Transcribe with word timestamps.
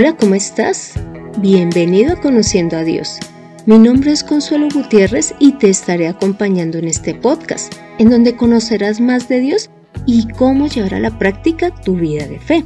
Hola, 0.00 0.16
¿cómo 0.16 0.36
estás? 0.36 0.92
Bienvenido 1.38 2.12
a 2.12 2.20
Conociendo 2.20 2.76
a 2.76 2.84
Dios. 2.84 3.18
Mi 3.66 3.80
nombre 3.80 4.12
es 4.12 4.22
Consuelo 4.22 4.68
Gutiérrez 4.72 5.34
y 5.40 5.54
te 5.54 5.70
estaré 5.70 6.06
acompañando 6.06 6.78
en 6.78 6.86
este 6.86 7.16
podcast, 7.16 7.74
en 7.98 8.08
donde 8.08 8.36
conocerás 8.36 9.00
más 9.00 9.28
de 9.28 9.40
Dios 9.40 9.70
y 10.06 10.28
cómo 10.34 10.68
llevar 10.68 10.94
a 10.94 11.00
la 11.00 11.18
práctica 11.18 11.74
tu 11.74 11.96
vida 11.96 12.28
de 12.28 12.38
fe. 12.38 12.64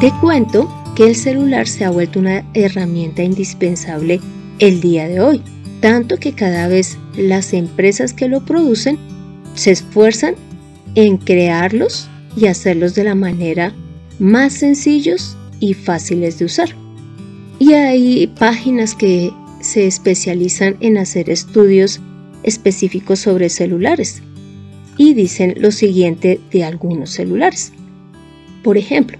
Te 0.00 0.10
cuento 0.18 0.66
que 0.96 1.08
el 1.08 1.14
celular 1.14 1.68
se 1.68 1.84
ha 1.84 1.90
vuelto 1.90 2.20
una 2.20 2.42
herramienta 2.54 3.22
indispensable 3.22 4.18
el 4.60 4.80
día 4.80 5.08
de 5.08 5.20
hoy, 5.20 5.42
tanto 5.80 6.16
que 6.16 6.32
cada 6.32 6.68
vez 6.68 6.96
las 7.18 7.52
empresas 7.52 8.14
que 8.14 8.28
lo 8.28 8.46
producen 8.46 8.98
se 9.52 9.72
esfuerzan 9.72 10.36
en 10.94 11.18
crearlos 11.18 12.08
y 12.36 12.46
hacerlos 12.46 12.94
de 12.94 13.04
la 13.04 13.14
manera 13.14 13.74
más 14.18 14.52
sencillos 14.54 15.36
y 15.60 15.74
fáciles 15.74 16.38
de 16.38 16.44
usar. 16.44 16.70
Y 17.58 17.72
hay 17.74 18.26
páginas 18.26 18.94
que 18.94 19.32
se 19.60 19.86
especializan 19.86 20.76
en 20.80 20.98
hacer 20.98 21.30
estudios 21.30 22.00
específicos 22.42 23.20
sobre 23.20 23.48
celulares 23.48 24.22
y 24.98 25.14
dicen 25.14 25.54
lo 25.58 25.70
siguiente 25.70 26.40
de 26.52 26.64
algunos 26.64 27.10
celulares. 27.10 27.72
Por 28.62 28.76
ejemplo, 28.76 29.18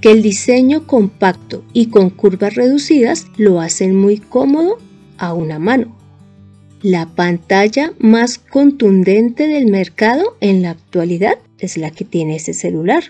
que 0.00 0.10
el 0.10 0.22
diseño 0.22 0.86
compacto 0.86 1.64
y 1.72 1.86
con 1.86 2.10
curvas 2.10 2.54
reducidas 2.54 3.26
lo 3.36 3.60
hacen 3.60 3.96
muy 3.96 4.18
cómodo 4.18 4.78
a 5.18 5.32
una 5.32 5.58
mano. 5.58 5.96
La 6.82 7.06
pantalla 7.06 7.94
más 7.98 8.38
contundente 8.38 9.48
del 9.48 9.66
mercado 9.66 10.36
en 10.40 10.62
la 10.62 10.70
actualidad 10.70 11.38
es 11.58 11.76
la 11.76 11.90
que 11.90 12.04
tiene 12.04 12.36
ese 12.36 12.54
celular. 12.54 13.04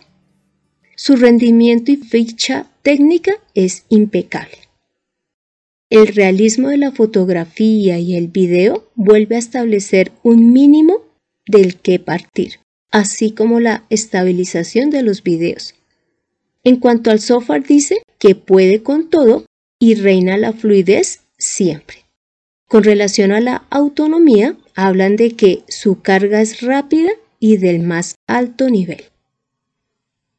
Su 0.97 1.17
rendimiento 1.17 1.93
y 1.93 1.97
ficha 1.97 2.67
técnica 2.83 3.33
es 3.55 3.85
impecable. 3.89 4.59
El 5.91 6.09
realismo 6.09 6.69
de 6.69 6.79
la 6.79 6.91
fotografía 6.91 7.99
y 7.99 8.17
el 8.17 8.29
video 8.29 8.91
vuelve 8.95 9.37
a 9.37 9.41
establecer 9.41 10.11
un 10.23 10.53
mínimo 10.53 11.03
del 11.47 11.77
que 11.77 11.99
partir, 11.99 12.61
así 12.91 13.31
como 13.31 13.61
la 13.61 13.85
estabilización 13.89 14.91
de 14.91 15.03
los 15.03 15.23
videos. 15.23 15.75
En 16.65 16.77
cuanto 16.77 17.11
al 17.11 17.21
software 17.21 17.65
dice 17.65 18.03
que 18.19 18.35
puede 18.35 18.83
con 18.83 19.11
todo 19.11 19.47
y 19.79 19.95
reina 19.95 20.37
la 20.37 20.53
fluidez 20.53 21.21
siempre. 21.39 22.07
Con 22.67 22.83
relación 22.83 23.31
a 23.31 23.41
la 23.41 23.65
autonomía, 23.71 24.57
hablan 24.75 25.15
de 25.15 25.37
que 25.37 25.63
su 25.69 26.01
carga 26.01 26.41
es 26.41 26.63
rápida 26.63 27.11
y 27.47 27.59
del 27.59 27.81
más 27.81 28.17
alto 28.27 28.69
nivel. 28.69 29.05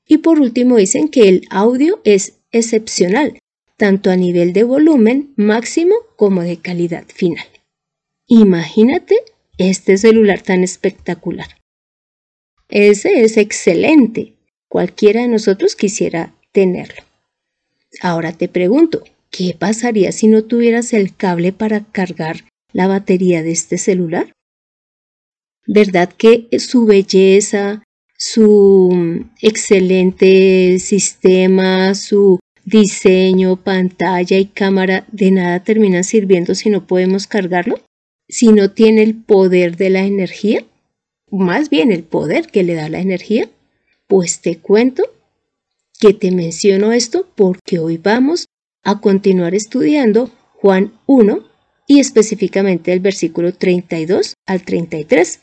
Y 0.05 0.17
por 0.17 0.41
último 0.41 0.75
dicen 0.75 1.07
que 1.07 1.29
el 1.29 1.47
audio 1.49 2.01
es 2.03 2.33
excepcional, 2.51 3.39
tanto 3.77 4.11
a 4.11 4.17
nivel 4.17 4.51
de 4.51 4.65
volumen 4.65 5.31
máximo 5.37 5.95
como 6.17 6.41
de 6.41 6.57
calidad 6.57 7.05
final. 7.07 7.45
Imagínate 8.27 9.15
este 9.57 9.97
celular 9.97 10.41
tan 10.41 10.65
espectacular. 10.65 11.47
Ese 12.67 13.21
es 13.23 13.37
excelente. 13.37 14.33
Cualquiera 14.67 15.21
de 15.21 15.29
nosotros 15.29 15.77
quisiera 15.77 16.35
tenerlo. 16.51 17.03
Ahora 18.01 18.33
te 18.33 18.49
pregunto, 18.49 19.05
¿qué 19.29 19.55
pasaría 19.57 20.11
si 20.11 20.27
no 20.27 20.43
tuvieras 20.43 20.91
el 20.91 21.15
cable 21.15 21.53
para 21.53 21.85
cargar 21.85 22.43
la 22.73 22.87
batería 22.87 23.43
de 23.43 23.51
este 23.53 23.77
celular? 23.77 24.33
¿Verdad? 25.67 26.09
Que 26.17 26.47
su 26.59 26.85
belleza, 26.85 27.83
su 28.17 29.25
excelente 29.41 30.79
sistema, 30.79 31.93
su 31.93 32.39
diseño, 32.65 33.57
pantalla 33.63 34.37
y 34.37 34.45
cámara 34.45 35.05
de 35.11 35.31
nada 35.31 35.63
terminan 35.63 36.03
sirviendo 36.03 36.55
si 36.55 36.69
no 36.69 36.87
podemos 36.87 37.27
cargarlo, 37.27 37.79
si 38.27 38.47
no 38.47 38.71
tiene 38.71 39.03
el 39.03 39.15
poder 39.15 39.77
de 39.77 39.89
la 39.89 40.01
energía, 40.01 40.65
más 41.29 41.69
bien 41.69 41.91
el 41.91 42.03
poder 42.03 42.47
que 42.47 42.63
le 42.63 42.73
da 42.73 42.89
la 42.89 42.99
energía, 42.99 43.49
pues 44.07 44.41
te 44.41 44.57
cuento 44.57 45.03
que 45.99 46.13
te 46.13 46.31
menciono 46.31 46.91
esto 46.91 47.27
porque 47.35 47.79
hoy 47.79 47.97
vamos 47.97 48.45
a 48.83 48.99
continuar 48.99 49.55
estudiando 49.55 50.29
Juan 50.53 50.93
1 51.05 51.45
y 51.87 51.99
específicamente 51.99 52.91
el 52.93 52.99
versículo 52.99 53.53
32 53.53 54.33
al 54.45 54.63
33 54.63 55.41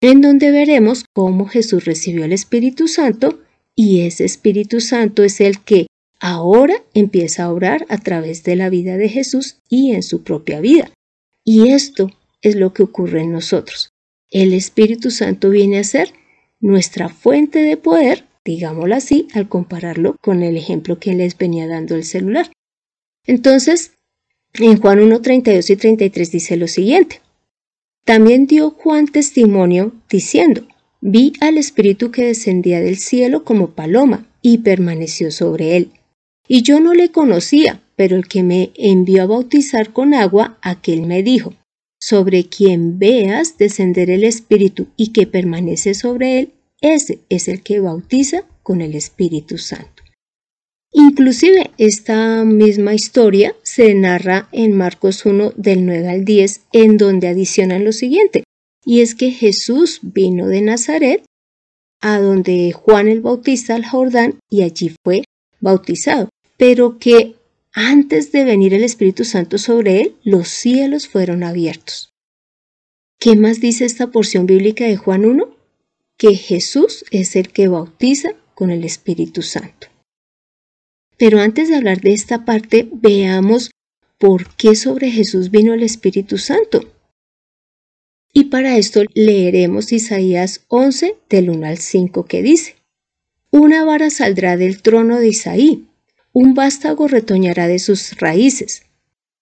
en 0.00 0.20
donde 0.20 0.50
veremos 0.50 1.04
cómo 1.12 1.46
Jesús 1.46 1.84
recibió 1.84 2.24
el 2.24 2.32
Espíritu 2.32 2.88
Santo 2.88 3.40
y 3.74 4.02
ese 4.02 4.24
Espíritu 4.24 4.80
Santo 4.80 5.22
es 5.22 5.40
el 5.40 5.60
que 5.60 5.86
ahora 6.20 6.82
empieza 6.94 7.44
a 7.44 7.52
orar 7.52 7.86
a 7.88 7.98
través 7.98 8.42
de 8.44 8.56
la 8.56 8.70
vida 8.70 8.96
de 8.96 9.08
Jesús 9.08 9.56
y 9.68 9.92
en 9.92 10.02
su 10.02 10.22
propia 10.22 10.60
vida. 10.60 10.90
Y 11.44 11.68
esto 11.68 12.10
es 12.42 12.56
lo 12.56 12.72
que 12.72 12.82
ocurre 12.82 13.22
en 13.22 13.32
nosotros. 13.32 13.90
El 14.30 14.52
Espíritu 14.52 15.10
Santo 15.10 15.50
viene 15.50 15.78
a 15.78 15.84
ser 15.84 16.12
nuestra 16.60 17.08
fuente 17.08 17.62
de 17.62 17.76
poder, 17.76 18.26
digámoslo 18.44 18.94
así, 18.94 19.28
al 19.34 19.48
compararlo 19.48 20.16
con 20.20 20.42
el 20.42 20.56
ejemplo 20.56 20.98
que 20.98 21.14
les 21.14 21.36
venía 21.36 21.66
dando 21.66 21.94
el 21.94 22.04
celular. 22.04 22.50
Entonces, 23.26 23.92
en 24.54 24.78
Juan 24.78 25.00
1, 25.00 25.20
32 25.20 25.70
y 25.70 25.76
33 25.76 26.30
dice 26.30 26.56
lo 26.56 26.68
siguiente. 26.68 27.20
También 28.10 28.48
dio 28.48 28.72
Juan 28.72 29.06
testimonio 29.06 29.92
diciendo, 30.10 30.66
vi 31.00 31.32
al 31.38 31.58
Espíritu 31.58 32.10
que 32.10 32.24
descendía 32.24 32.80
del 32.80 32.96
cielo 32.96 33.44
como 33.44 33.70
paloma 33.76 34.26
y 34.42 34.58
permaneció 34.58 35.30
sobre 35.30 35.76
él. 35.76 35.92
Y 36.48 36.62
yo 36.62 36.80
no 36.80 36.92
le 36.92 37.12
conocía, 37.12 37.80
pero 37.94 38.16
el 38.16 38.26
que 38.26 38.42
me 38.42 38.72
envió 38.74 39.22
a 39.22 39.26
bautizar 39.26 39.92
con 39.92 40.12
agua, 40.12 40.58
aquel 40.60 41.02
me 41.02 41.22
dijo, 41.22 41.54
sobre 42.00 42.46
quien 42.46 42.98
veas 42.98 43.58
descender 43.58 44.10
el 44.10 44.24
Espíritu 44.24 44.88
y 44.96 45.12
que 45.12 45.28
permanece 45.28 45.94
sobre 45.94 46.40
él, 46.40 46.52
ese 46.80 47.20
es 47.28 47.46
el 47.46 47.62
que 47.62 47.78
bautiza 47.78 48.42
con 48.64 48.80
el 48.80 48.96
Espíritu 48.96 49.56
Santo. 49.56 50.02
Inclusive 50.90 51.70
esta 51.78 52.44
misma 52.44 52.92
historia 52.92 53.54
se 53.74 53.94
narra 53.94 54.48
en 54.50 54.76
Marcos 54.76 55.24
1 55.24 55.52
del 55.56 55.86
9 55.86 56.08
al 56.08 56.24
10, 56.24 56.62
en 56.72 56.96
donde 56.96 57.28
adicionan 57.28 57.84
lo 57.84 57.92
siguiente, 57.92 58.42
y 58.84 59.00
es 59.00 59.14
que 59.14 59.30
Jesús 59.30 60.00
vino 60.02 60.48
de 60.48 60.60
Nazaret 60.60 61.22
a 62.00 62.18
donde 62.18 62.72
Juan 62.72 63.06
el 63.06 63.20
Bautista 63.20 63.76
al 63.76 63.84
Jordán 63.84 64.40
y 64.50 64.62
allí 64.62 64.92
fue 65.04 65.22
bautizado, 65.60 66.30
pero 66.56 66.98
que 66.98 67.36
antes 67.72 68.32
de 68.32 68.42
venir 68.42 68.74
el 68.74 68.82
Espíritu 68.82 69.24
Santo 69.24 69.56
sobre 69.56 70.00
él, 70.00 70.16
los 70.24 70.48
cielos 70.48 71.06
fueron 71.06 71.44
abiertos. 71.44 72.10
¿Qué 73.20 73.36
más 73.36 73.60
dice 73.60 73.84
esta 73.84 74.08
porción 74.08 74.46
bíblica 74.46 74.84
de 74.84 74.96
Juan 74.96 75.24
1? 75.24 75.48
Que 76.16 76.34
Jesús 76.34 77.04
es 77.12 77.36
el 77.36 77.50
que 77.52 77.68
bautiza 77.68 78.30
con 78.54 78.70
el 78.70 78.84
Espíritu 78.84 79.42
Santo. 79.42 79.86
Pero 81.20 81.40
antes 81.40 81.68
de 81.68 81.76
hablar 81.76 82.00
de 82.00 82.14
esta 82.14 82.46
parte, 82.46 82.88
veamos 82.92 83.70
por 84.16 84.48
qué 84.56 84.74
sobre 84.74 85.10
Jesús 85.10 85.50
vino 85.50 85.74
el 85.74 85.82
Espíritu 85.82 86.38
Santo. 86.38 86.80
Y 88.32 88.44
para 88.44 88.78
esto 88.78 89.02
leeremos 89.12 89.92
Isaías 89.92 90.64
11 90.68 91.16
del 91.28 91.50
1 91.50 91.66
al 91.66 91.76
5 91.76 92.24
que 92.24 92.40
dice, 92.40 92.76
Una 93.50 93.84
vara 93.84 94.08
saldrá 94.08 94.56
del 94.56 94.80
trono 94.80 95.18
de 95.18 95.28
Isaí, 95.28 95.88
un 96.32 96.54
vástago 96.54 97.06
retoñará 97.06 97.68
de 97.68 97.80
sus 97.80 98.18
raíces. 98.18 98.84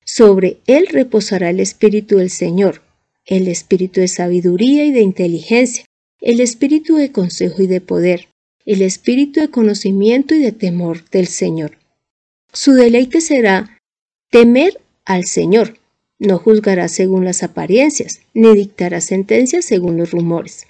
Sobre 0.05 0.59
él 0.67 0.89
reposará 0.91 1.51
el 1.51 1.61
Espíritu 1.61 2.17
del 2.17 2.31
Señor, 2.31 2.83
el 3.25 3.47
Espíritu 3.47 4.01
de 4.01 4.09
sabiduría 4.09 4.85
y 4.85 4.91
de 4.91 5.03
inteligencia, 5.03 5.85
el 6.21 6.41
Espíritu 6.41 6.97
de 6.97 7.13
consejo 7.13 7.63
y 7.63 7.69
de 7.69 7.81
poder, 7.81 8.27
el 8.69 8.83
espíritu 8.83 9.41
de 9.41 9.49
conocimiento 9.49 10.35
y 10.35 10.41
de 10.41 10.53
temor 10.53 11.09
del 11.09 11.27
Señor. 11.27 11.79
Su 12.53 12.75
deleite 12.75 13.23
será 13.23 13.81
temer 14.31 14.79
al 15.07 15.25
Señor. 15.25 15.79
No 16.19 16.39
juzgará 16.39 16.89
según 16.89 17.25
las 17.25 17.43
apariencias, 17.43 18.21
ni 18.35 18.55
dictará 18.55 19.01
sentencias 19.01 19.65
según 19.65 19.97
los 19.97 20.11
rumores. 20.11 20.67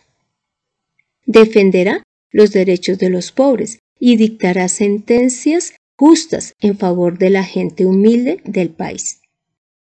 Defenderá 1.26 2.04
los 2.30 2.52
derechos 2.52 2.98
de 2.98 3.10
los 3.10 3.32
pobres 3.32 3.80
y 3.98 4.16
dictará 4.16 4.68
sentencias 4.68 5.74
justas 5.96 6.52
en 6.60 6.78
favor 6.78 7.18
de 7.18 7.30
la 7.30 7.42
gente 7.42 7.84
humilde 7.84 8.40
del 8.44 8.70
país. 8.70 9.22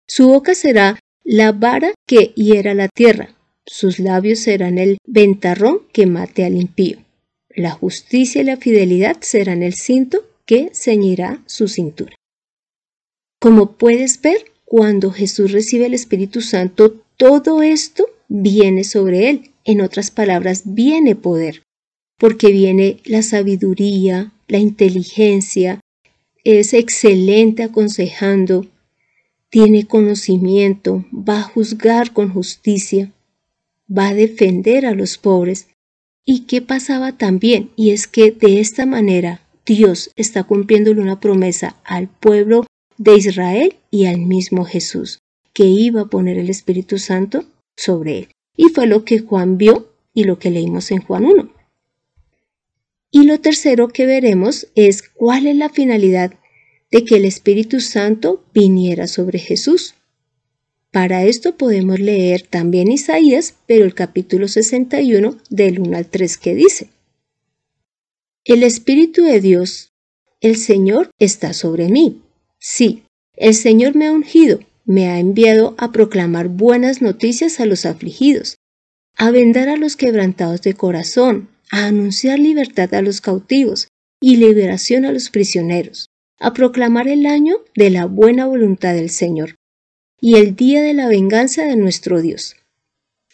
Su 0.05 0.27
boca 0.27 0.53
será 0.53 0.99
la 1.23 1.51
vara 1.51 1.95
que 2.05 2.31
hiera 2.35 2.75
la 2.75 2.89
tierra, 2.89 3.35
sus 3.65 3.97
labios 3.97 4.37
serán 4.37 4.77
el 4.77 4.97
ventarrón 5.03 5.87
que 5.91 6.05
mate 6.05 6.45
al 6.45 6.61
impío. 6.61 7.02
La 7.55 7.71
justicia 7.71 8.41
y 8.41 8.45
la 8.45 8.57
fidelidad 8.57 9.17
serán 9.21 9.63
el 9.63 9.73
cinto 9.73 10.25
que 10.45 10.71
ceñirá 10.73 11.43
su 11.45 11.67
cintura. 11.67 12.15
Como 13.39 13.73
puedes 13.73 14.21
ver, 14.21 14.37
cuando 14.65 15.11
Jesús 15.11 15.51
recibe 15.51 15.85
el 15.85 15.93
Espíritu 15.93 16.41
Santo, 16.41 17.01
todo 17.17 17.61
esto 17.61 18.05
viene 18.27 18.83
sobre 18.83 19.29
él. 19.29 19.51
En 19.65 19.81
otras 19.81 20.11
palabras, 20.11 20.63
viene 20.65 21.15
poder, 21.15 21.63
porque 22.17 22.51
viene 22.51 22.97
la 23.05 23.21
sabiduría, 23.21 24.33
la 24.47 24.57
inteligencia, 24.57 25.79
es 26.43 26.73
excelente 26.73 27.63
aconsejando, 27.63 28.67
tiene 29.49 29.85
conocimiento, 29.85 31.05
va 31.13 31.39
a 31.39 31.43
juzgar 31.43 32.11
con 32.11 32.33
justicia, 32.33 33.13
va 33.87 34.09
a 34.09 34.13
defender 34.13 34.85
a 34.85 34.93
los 34.93 35.17
pobres. 35.17 35.67
¿Y 36.25 36.41
qué 36.41 36.61
pasaba 36.61 37.17
también? 37.17 37.71
Y 37.75 37.91
es 37.91 38.07
que 38.07 38.31
de 38.31 38.59
esta 38.59 38.85
manera 38.85 39.41
Dios 39.65 40.11
está 40.15 40.43
cumpliéndole 40.43 41.01
una 41.01 41.19
promesa 41.19 41.75
al 41.83 42.07
pueblo 42.07 42.65
de 42.97 43.17
Israel 43.17 43.75
y 43.91 44.05
al 44.05 44.19
mismo 44.19 44.65
Jesús, 44.65 45.19
que 45.53 45.65
iba 45.65 46.01
a 46.01 46.09
poner 46.09 46.37
el 46.37 46.49
Espíritu 46.49 46.97
Santo 46.97 47.45
sobre 47.75 48.19
él. 48.19 48.27
Y 48.55 48.69
fue 48.69 48.87
lo 48.87 49.03
que 49.03 49.19
Juan 49.19 49.57
vio 49.57 49.91
y 50.13 50.25
lo 50.25 50.39
que 50.39 50.51
leímos 50.51 50.91
en 50.91 51.01
Juan 51.01 51.25
1. 51.25 51.49
Y 53.11 53.23
lo 53.23 53.39
tercero 53.39 53.89
que 53.89 54.05
veremos 54.05 54.67
es 54.75 55.03
cuál 55.03 55.47
es 55.47 55.55
la 55.55 55.69
finalidad 55.69 56.33
de 56.91 57.03
que 57.03 57.15
el 57.15 57.25
Espíritu 57.25 57.79
Santo 57.79 58.43
viniera 58.53 59.07
sobre 59.07 59.39
Jesús. 59.39 59.95
Para 60.93 61.23
esto 61.23 61.57
podemos 61.57 61.99
leer 61.99 62.43
también 62.43 62.91
Isaías, 62.91 63.55
pero 63.65 63.83
el 63.83 63.95
capítulo 63.95 64.47
61 64.47 65.39
del 65.49 65.79
1 65.79 65.97
al 65.97 66.05
3 66.05 66.37
que 66.37 66.53
dice, 66.53 66.91
El 68.45 68.61
Espíritu 68.61 69.23
de 69.23 69.41
Dios, 69.41 69.91
el 70.39 70.55
Señor, 70.55 71.09
está 71.17 71.53
sobre 71.53 71.89
mí. 71.89 72.21
Sí, 72.59 73.05
el 73.35 73.55
Señor 73.55 73.95
me 73.95 74.05
ha 74.05 74.11
ungido, 74.11 74.59
me 74.85 75.07
ha 75.07 75.17
enviado 75.17 75.73
a 75.79 75.91
proclamar 75.91 76.49
buenas 76.49 77.01
noticias 77.01 77.59
a 77.59 77.65
los 77.65 77.87
afligidos, 77.87 78.57
a 79.17 79.31
vendar 79.31 79.69
a 79.69 79.77
los 79.77 79.95
quebrantados 79.95 80.61
de 80.61 80.75
corazón, 80.75 81.49
a 81.71 81.87
anunciar 81.87 82.37
libertad 82.37 82.93
a 82.93 83.01
los 83.01 83.19
cautivos 83.19 83.87
y 84.21 84.35
liberación 84.35 85.05
a 85.05 85.11
los 85.11 85.31
prisioneros, 85.31 86.11
a 86.39 86.53
proclamar 86.53 87.07
el 87.07 87.25
año 87.25 87.55
de 87.73 87.89
la 87.89 88.05
buena 88.05 88.45
voluntad 88.45 88.93
del 88.93 89.09
Señor 89.09 89.55
y 90.25 90.37
el 90.37 90.55
día 90.55 90.81
de 90.81 90.93
la 90.93 91.09
venganza 91.09 91.65
de 91.65 91.75
nuestro 91.75 92.21
Dios, 92.21 92.55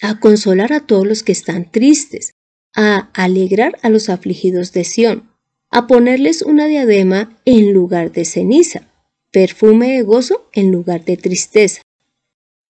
a 0.01 0.19
consolar 0.19 0.73
a 0.73 0.87
todos 0.87 1.05
los 1.05 1.21
que 1.21 1.31
están 1.31 1.69
tristes, 1.69 2.33
a 2.73 3.11
alegrar 3.13 3.77
a 3.83 3.89
los 3.89 4.09
afligidos 4.09 4.71
de 4.71 4.83
Sión, 4.83 5.29
a 5.69 5.85
ponerles 5.85 6.41
una 6.41 6.65
diadema 6.65 7.39
en 7.45 7.73
lugar 7.73 8.11
de 8.11 8.25
ceniza, 8.25 8.91
perfume 9.29 9.91
de 9.91 10.01
gozo 10.01 10.49
en 10.51 10.71
lugar 10.71 11.05
de 11.05 11.15
tristeza, 11.15 11.83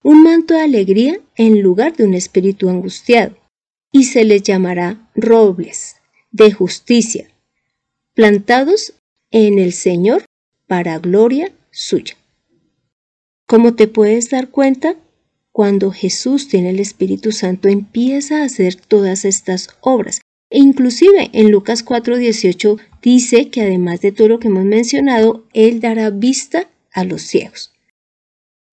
un 0.03 0.21
manto 0.23 0.53
de 0.53 0.63
alegría 0.63 1.21
en 1.37 1.61
lugar 1.61 1.95
de 1.95 2.03
un 2.03 2.13
espíritu 2.13 2.67
angustiado, 2.67 3.37
y 3.89 4.03
se 4.03 4.25
les 4.25 4.43
llamará 4.43 5.09
robles 5.15 5.95
de 6.31 6.51
justicia, 6.51 7.31
plantados 8.15 8.95
en 9.31 9.59
el 9.59 9.71
Señor 9.71 10.25
para 10.67 10.99
gloria 10.99 11.53
suya. 11.71 12.18
Como 13.49 13.73
te 13.73 13.87
puedes 13.87 14.29
dar 14.29 14.49
cuenta, 14.49 14.95
cuando 15.51 15.89
Jesús 15.89 16.47
tiene 16.49 16.69
el 16.69 16.79
Espíritu 16.79 17.31
Santo 17.31 17.67
empieza 17.67 18.41
a 18.41 18.43
hacer 18.43 18.75
todas 18.75 19.25
estas 19.25 19.69
obras. 19.81 20.21
E 20.51 20.59
inclusive 20.59 21.31
en 21.33 21.49
Lucas 21.49 21.83
4:18 21.83 22.77
dice 23.01 23.49
que 23.49 23.61
además 23.61 24.01
de 24.01 24.11
todo 24.11 24.27
lo 24.27 24.39
que 24.39 24.49
hemos 24.49 24.65
mencionado, 24.65 25.47
Él 25.53 25.79
dará 25.79 26.11
vista 26.11 26.69
a 26.93 27.03
los 27.03 27.23
ciegos. 27.23 27.73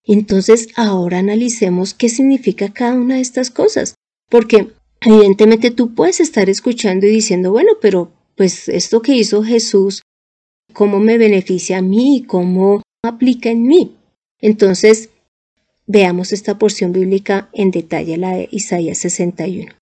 Entonces 0.05 0.69
ahora 0.77 1.21
analicemos 1.21 1.95
qué 1.95 2.11
significa 2.11 2.71
cada 2.71 2.97
una 2.97 3.15
de 3.15 3.23
estas 3.23 3.51
cosas, 3.51 3.95
porque 4.29 4.73
evidentemente 5.01 5.71
tú 5.71 5.95
puedes 5.95 6.21
estar 6.21 6.51
escuchando 6.51 7.07
y 7.07 7.13
diciendo, 7.13 7.51
bueno, 7.51 7.73
pero 7.81 8.13
pues 8.37 8.69
esto 8.69 9.01
que 9.01 9.15
hizo 9.15 9.43
Jesús, 9.43 10.03
¿cómo 10.75 11.01
me 11.01 11.17
beneficia 11.17 11.79
a 11.79 11.83
mí? 11.83 12.27
¿Cómo 12.29 12.83
aplica 13.03 13.49
en 13.49 13.63
mí? 13.63 13.96
Entonces, 14.47 15.11
veamos 15.89 16.33
esta 16.33 16.57
porción 16.57 16.93
bíblica 16.93 17.51
en 17.53 17.73
detalle, 17.73 18.17
la 18.17 18.31
de 18.37 18.49
Isaías 18.53 18.99
61. 18.99 19.73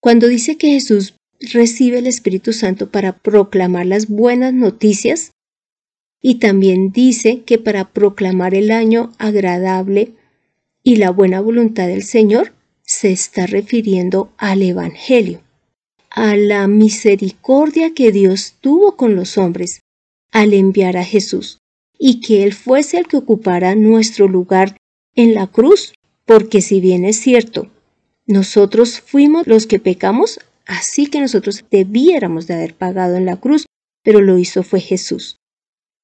Cuando 0.00 0.28
dice 0.28 0.58
que 0.58 0.68
Jesús 0.68 1.14
recibe 1.40 2.00
el 2.00 2.06
Espíritu 2.06 2.52
Santo 2.52 2.90
para 2.90 3.16
proclamar 3.16 3.86
las 3.86 4.08
buenas 4.08 4.52
noticias, 4.52 5.30
y 6.20 6.34
también 6.34 6.92
dice 6.92 7.40
que 7.46 7.56
para 7.56 7.90
proclamar 7.90 8.54
el 8.54 8.70
año 8.70 9.14
agradable 9.16 10.12
y 10.82 10.96
la 10.96 11.08
buena 11.08 11.40
voluntad 11.40 11.86
del 11.86 12.02
Señor, 12.02 12.52
se 12.82 13.12
está 13.12 13.46
refiriendo 13.46 14.30
al 14.36 14.60
Evangelio, 14.60 15.40
a 16.10 16.36
la 16.36 16.68
misericordia 16.68 17.94
que 17.94 18.12
Dios 18.12 18.56
tuvo 18.60 18.94
con 18.94 19.16
los 19.16 19.38
hombres 19.38 19.80
al 20.32 20.52
enviar 20.52 20.98
a 20.98 21.04
Jesús 21.04 21.61
y 22.04 22.18
que 22.18 22.42
Él 22.42 22.52
fuese 22.52 22.98
el 22.98 23.06
que 23.06 23.16
ocupara 23.16 23.76
nuestro 23.76 24.26
lugar 24.26 24.76
en 25.14 25.34
la 25.34 25.46
cruz, 25.46 25.94
porque 26.24 26.60
si 26.60 26.80
bien 26.80 27.04
es 27.04 27.20
cierto, 27.20 27.70
nosotros 28.26 29.00
fuimos 29.00 29.46
los 29.46 29.68
que 29.68 29.78
pecamos, 29.78 30.40
así 30.66 31.06
que 31.06 31.20
nosotros 31.20 31.64
debiéramos 31.70 32.48
de 32.48 32.54
haber 32.54 32.74
pagado 32.74 33.14
en 33.14 33.24
la 33.24 33.36
cruz, 33.36 33.66
pero 34.02 34.20
lo 34.20 34.36
hizo 34.36 34.64
fue 34.64 34.80
Jesús. 34.80 35.36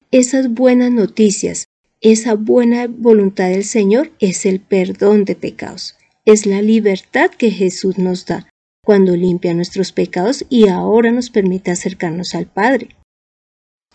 Esas 0.09 0.49
buenas 0.53 0.89
noticias, 0.89 1.65
esa 1.99 2.35
buena 2.35 2.87
voluntad 2.87 3.49
del 3.49 3.65
Señor 3.65 4.13
es 4.19 4.45
el 4.45 4.61
perdón 4.61 5.25
de 5.25 5.35
pecados, 5.35 5.97
es 6.23 6.45
la 6.45 6.61
libertad 6.61 7.29
que 7.29 7.51
Jesús 7.51 7.97
nos 7.97 8.25
da 8.25 8.47
cuando 8.85 9.17
limpia 9.17 9.53
nuestros 9.53 9.91
pecados 9.91 10.45
y 10.49 10.69
ahora 10.69 11.11
nos 11.11 11.29
permite 11.29 11.71
acercarnos 11.71 12.35
al 12.35 12.45
Padre 12.45 12.95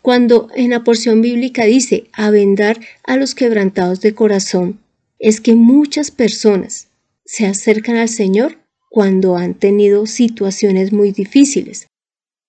cuando 0.04 0.48
en 0.54 0.68
la 0.68 0.84
porción 0.84 1.22
bíblica 1.22 1.64
dice 1.64 2.08
a 2.12 2.28
vendar 2.28 2.78
a 3.04 3.16
los 3.16 3.34
quebrantados 3.34 4.02
de 4.02 4.14
corazón, 4.14 4.78
es 5.18 5.40
que 5.40 5.54
muchas 5.54 6.10
personas 6.10 6.88
se 7.24 7.46
acercan 7.46 7.96
al 7.96 8.10
Señor 8.10 8.58
cuando 8.90 9.36
han 9.36 9.54
tenido 9.54 10.04
situaciones 10.04 10.92
muy 10.92 11.12
difíciles, 11.12 11.86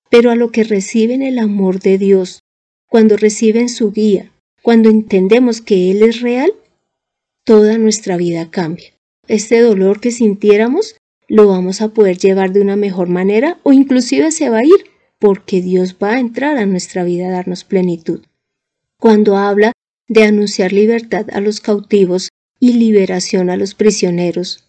pero 0.10 0.32
a 0.32 0.36
lo 0.36 0.52
que 0.52 0.66
reciben 0.66 1.22
el 1.22 1.40
amor 1.40 1.80
de 1.80 1.98
Dios, 1.98 2.42
cuando 2.90 3.16
reciben 3.16 3.70
su 3.70 3.94
guía, 3.94 4.34
cuando 4.62 4.90
entendemos 4.90 5.62
que 5.62 5.92
Él 5.92 6.04
es 6.04 6.20
real, 6.20 6.52
toda 7.46 7.78
nuestra 7.78 8.18
vida 8.18 8.52
cambia. 8.52 8.92
Este 9.30 9.62
dolor 9.62 10.02
que 10.02 10.12
sintiéramos 10.12 10.98
lo 11.30 11.48
vamos 11.48 11.80
a 11.80 11.88
poder 11.88 12.18
llevar 12.18 12.52
de 12.52 12.60
una 12.60 12.76
mejor 12.76 13.08
manera 13.08 13.60
o 13.64 13.72
inclusive 13.72 14.32
se 14.32 14.50
va 14.50 14.58
a 14.58 14.66
ir 14.66 14.95
porque 15.20 15.62
Dios 15.62 15.96
va 16.02 16.14
a 16.14 16.20
entrar 16.20 16.58
a 16.58 16.66
nuestra 16.66 17.04
vida 17.04 17.28
a 17.28 17.32
darnos 17.32 17.64
plenitud. 17.64 18.22
Cuando 19.00 19.38
habla 19.38 19.72
de 20.08 20.24
anunciar 20.24 20.72
libertad 20.72 21.28
a 21.32 21.42
los 21.42 21.60
cautivos 21.60 22.30
y 22.60 22.74
liberación 22.74 23.50
a 23.50 23.58
los 23.58 23.74
prisioneros, 23.76 24.66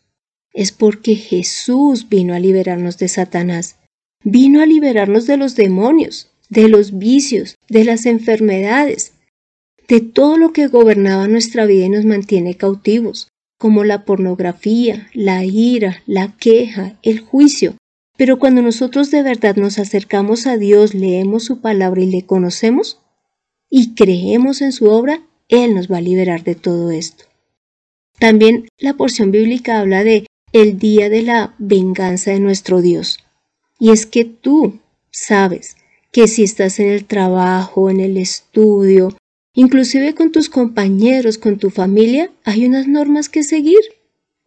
es 0.52 0.72
porque 0.72 1.14
Jesús 1.14 2.08
vino 2.08 2.34
a 2.34 2.38
liberarnos 2.38 2.98
de 2.98 3.08
Satanás, 3.08 3.76
vino 4.24 4.62
a 4.62 4.66
liberarnos 4.66 5.26
de 5.26 5.36
los 5.36 5.54
demonios, 5.54 6.30
de 6.48 6.68
los 6.68 6.98
vicios, 6.98 7.56
de 7.68 7.84
las 7.84 8.06
enfermedades, 8.06 9.12
de 9.88 10.00
todo 10.00 10.36
lo 10.36 10.52
que 10.52 10.66
gobernaba 10.66 11.28
nuestra 11.28 11.66
vida 11.66 11.86
y 11.86 11.90
nos 11.90 12.04
mantiene 12.04 12.56
cautivos, 12.56 13.28
como 13.58 13.84
la 13.84 14.04
pornografía, 14.04 15.08
la 15.12 15.44
ira, 15.44 16.02
la 16.06 16.36
queja, 16.36 16.98
el 17.02 17.20
juicio, 17.20 17.76
pero 18.16 18.38
cuando 18.38 18.62
nosotros 18.62 19.10
de 19.10 19.22
verdad 19.22 19.56
nos 19.56 19.78
acercamos 19.78 20.46
a 20.46 20.56
Dios, 20.56 20.94
leemos 20.94 21.44
su 21.44 21.60
palabra 21.60 22.02
y 22.02 22.10
le 22.10 22.24
conocemos 22.24 23.00
y 23.68 23.94
creemos 23.94 24.62
en 24.62 24.72
su 24.72 24.86
obra, 24.86 25.22
Él 25.48 25.74
nos 25.74 25.90
va 25.90 25.98
a 25.98 26.02
liberar 26.02 26.44
de 26.44 26.54
todo 26.54 26.90
esto. 26.90 27.24
También 28.18 28.68
la 28.78 28.94
porción 28.94 29.30
bíblica 29.30 29.80
habla 29.80 30.02
de 30.04 30.26
el 30.52 30.78
día 30.78 31.10
de 31.10 31.22
la 31.22 31.54
venganza 31.58 32.30
de 32.30 32.40
nuestro 32.40 32.80
Dios. 32.80 33.18
Y 33.78 33.90
es 33.90 34.06
que 34.06 34.24
tú 34.24 34.80
sabes 35.10 35.76
que 36.12 36.28
si 36.28 36.44
estás 36.44 36.80
en 36.80 36.88
el 36.88 37.04
trabajo, 37.04 37.90
en 37.90 38.00
el 38.00 38.16
estudio, 38.16 39.14
inclusive 39.54 40.14
con 40.14 40.32
tus 40.32 40.48
compañeros, 40.48 41.36
con 41.36 41.58
tu 41.58 41.68
familia, 41.68 42.30
hay 42.44 42.64
unas 42.64 42.88
normas 42.88 43.28
que 43.28 43.42
seguir. 43.42 43.80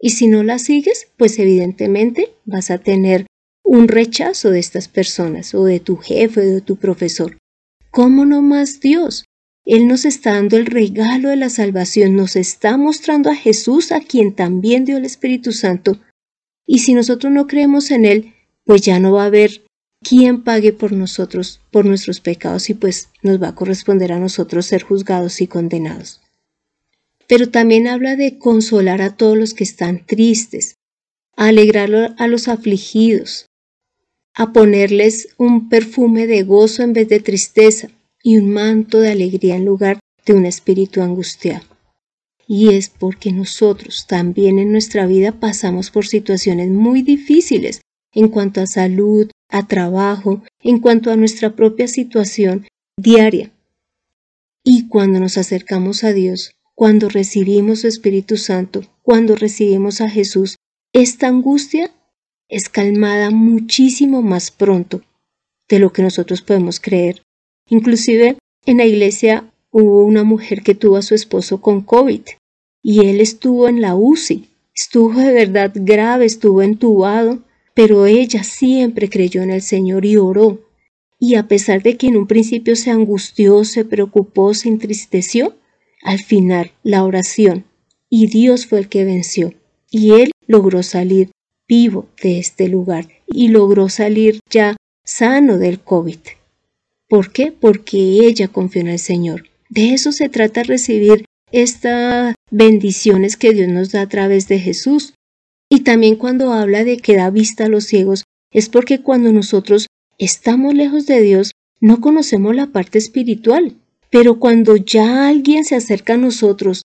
Y 0.01 0.11
si 0.11 0.27
no 0.27 0.41
las 0.43 0.63
sigues, 0.63 1.07
pues 1.17 1.37
evidentemente 1.37 2.33
vas 2.45 2.71
a 2.71 2.79
tener 2.79 3.27
un 3.71 3.87
rechazo 3.87 4.49
de 4.49 4.57
estas 4.57 4.87
personas 4.87 5.53
o 5.53 5.63
de 5.63 5.79
tu 5.79 5.97
jefe 5.97 6.41
o 6.41 6.53
de 6.55 6.61
tu 6.61 6.77
profesor. 6.77 7.37
¿Cómo 7.91 8.25
no 8.25 8.41
más 8.41 8.79
Dios? 8.79 9.25
Él 9.63 9.87
nos 9.87 10.05
está 10.05 10.33
dando 10.33 10.57
el 10.57 10.65
regalo 10.65 11.29
de 11.29 11.35
la 11.35 11.51
salvación, 11.51 12.15
nos 12.15 12.35
está 12.35 12.77
mostrando 12.77 13.29
a 13.29 13.35
Jesús 13.35 13.91
a 13.91 13.99
quien 13.99 14.33
también 14.33 14.85
dio 14.85 14.97
el 14.97 15.05
Espíritu 15.05 15.51
Santo. 15.51 15.99
Y 16.65 16.79
si 16.79 16.95
nosotros 16.95 17.31
no 17.31 17.45
creemos 17.45 17.91
en 17.91 18.05
Él, 18.05 18.33
pues 18.65 18.81
ya 18.81 18.99
no 18.99 19.11
va 19.11 19.21
a 19.21 19.27
haber 19.27 19.61
quien 20.01 20.43
pague 20.43 20.73
por 20.73 20.91
nosotros, 20.91 21.61
por 21.69 21.85
nuestros 21.85 22.21
pecados, 22.21 22.71
y 22.71 22.73
pues 22.73 23.09
nos 23.21 23.39
va 23.39 23.49
a 23.49 23.55
corresponder 23.55 24.13
a 24.13 24.19
nosotros 24.19 24.65
ser 24.65 24.81
juzgados 24.81 25.41
y 25.41 25.47
condenados. 25.47 26.21
Pero 27.27 27.51
también 27.51 27.87
habla 27.87 28.15
de 28.15 28.39
consolar 28.39 29.03
a 29.03 29.15
todos 29.15 29.37
los 29.37 29.53
que 29.53 29.63
están 29.63 30.07
tristes, 30.07 30.73
alegrar 31.35 32.15
a 32.17 32.27
los 32.27 32.47
afligidos, 32.47 33.45
a 34.39 34.53
ponerles 34.53 35.35
un 35.37 35.67
perfume 35.67 36.25
de 36.25 36.43
gozo 36.43 36.81
en 36.81 36.93
vez 36.93 37.09
de 37.09 37.19
tristeza 37.19 37.89
y 38.23 38.37
un 38.37 38.49
manto 38.51 38.99
de 38.99 39.11
alegría 39.11 39.57
en 39.57 39.65
lugar 39.65 39.99
de 40.25 40.31
un 40.31 40.45
espíritu 40.45 41.01
angustiado. 41.01 41.65
Y 42.47 42.73
es 42.73 42.87
porque 42.87 43.33
nosotros 43.33 44.07
también 44.07 44.57
en 44.57 44.71
nuestra 44.71 45.05
vida 45.07 45.33
pasamos 45.33 45.91
por 45.91 46.07
situaciones 46.07 46.69
muy 46.69 47.01
difíciles 47.01 47.81
en 48.13 48.29
cuanto 48.29 48.61
a 48.61 48.65
salud, 48.65 49.29
a 49.49 49.67
trabajo, 49.67 50.41
en 50.63 50.79
cuanto 50.79 51.11
a 51.11 51.17
nuestra 51.17 51.57
propia 51.57 51.89
situación 51.89 52.65
diaria. 52.97 53.51
Y 54.63 54.87
cuando 54.87 55.19
nos 55.19 55.37
acercamos 55.37 56.05
a 56.05 56.13
Dios, 56.13 56.53
cuando 56.75 57.09
recibimos 57.09 57.81
su 57.81 57.87
Espíritu 57.87 58.37
Santo, 58.37 58.85
cuando 59.01 59.35
recibimos 59.35 59.99
a 59.99 60.09
Jesús, 60.09 60.55
esta 60.93 61.27
angustia 61.27 61.91
es 62.49 62.67
calmada 62.67 63.29
muchísimo 63.29 64.21
más 64.21 64.51
pronto 64.51 65.01
de 65.69 65.79
lo 65.79 65.93
que 65.93 66.01
nosotros 66.01 66.41
podemos 66.41 66.79
creer. 66.79 67.21
Inclusive 67.69 68.37
en 68.65 68.77
la 68.77 68.85
iglesia 68.85 69.51
hubo 69.71 70.03
una 70.03 70.23
mujer 70.23 70.63
que 70.63 70.75
tuvo 70.75 70.97
a 70.97 71.03
su 71.03 71.13
esposo 71.13 71.61
con 71.61 71.81
COVID 71.81 72.21
y 72.81 73.05
él 73.05 73.21
estuvo 73.21 73.69
en 73.69 73.81
la 73.81 73.95
UCI, 73.95 74.49
estuvo 74.75 75.19
de 75.19 75.31
verdad 75.31 75.71
grave, 75.75 76.25
estuvo 76.25 76.63
entubado, 76.63 77.43
pero 77.75 78.07
ella 78.07 78.43
siempre 78.43 79.09
creyó 79.09 79.43
en 79.43 79.51
el 79.51 79.61
Señor 79.61 80.05
y 80.05 80.17
oró. 80.17 80.65
Y 81.19 81.35
a 81.35 81.47
pesar 81.47 81.83
de 81.83 81.97
que 81.97 82.07
en 82.07 82.17
un 82.17 82.27
principio 82.27 82.75
se 82.75 82.89
angustió, 82.89 83.63
se 83.63 83.85
preocupó, 83.85 84.53
se 84.53 84.69
entristeció, 84.69 85.57
al 86.01 86.19
final 86.19 86.71
la 86.81 87.03
oración 87.03 87.65
y 88.09 88.27
Dios 88.27 88.65
fue 88.65 88.79
el 88.79 88.89
que 88.89 89.03
venció 89.05 89.53
y 89.91 90.11
él 90.13 90.31
logró 90.47 90.81
salir 90.81 91.29
vivo 91.69 92.07
de 92.21 92.39
este 92.39 92.67
lugar 92.67 93.07
y 93.27 93.47
logró 93.49 93.87
salir 93.87 94.39
ya 94.49 94.75
sano 95.05 95.57
del 95.57 95.79
COVID. 95.79 96.17
¿Por 97.07 97.31
qué? 97.31 97.51
Porque 97.51 97.97
ella 97.97 98.49
confió 98.49 98.81
en 98.81 98.89
el 98.89 98.99
Señor. 98.99 99.45
De 99.69 99.93
eso 99.93 100.11
se 100.11 100.29
trata 100.29 100.63
recibir 100.63 101.25
estas 101.51 102.35
bendiciones 102.51 103.37
que 103.37 103.53
Dios 103.53 103.69
nos 103.69 103.91
da 103.91 104.01
a 104.01 104.09
través 104.09 104.47
de 104.47 104.59
Jesús. 104.59 105.13
Y 105.69 105.81
también 105.81 106.15
cuando 106.15 106.51
habla 106.51 106.83
de 106.83 106.97
que 106.97 107.15
da 107.15 107.29
vista 107.29 107.65
a 107.65 107.69
los 107.69 107.85
ciegos, 107.85 108.23
es 108.51 108.69
porque 108.69 109.01
cuando 109.01 109.31
nosotros 109.31 109.87
estamos 110.17 110.73
lejos 110.73 111.05
de 111.05 111.21
Dios, 111.21 111.51
no 111.79 112.01
conocemos 112.01 112.55
la 112.55 112.67
parte 112.67 112.97
espiritual. 112.97 113.75
Pero 114.09 114.39
cuando 114.39 114.75
ya 114.75 115.27
alguien 115.27 115.65
se 115.65 115.75
acerca 115.75 116.15
a 116.15 116.17
nosotros 116.17 116.81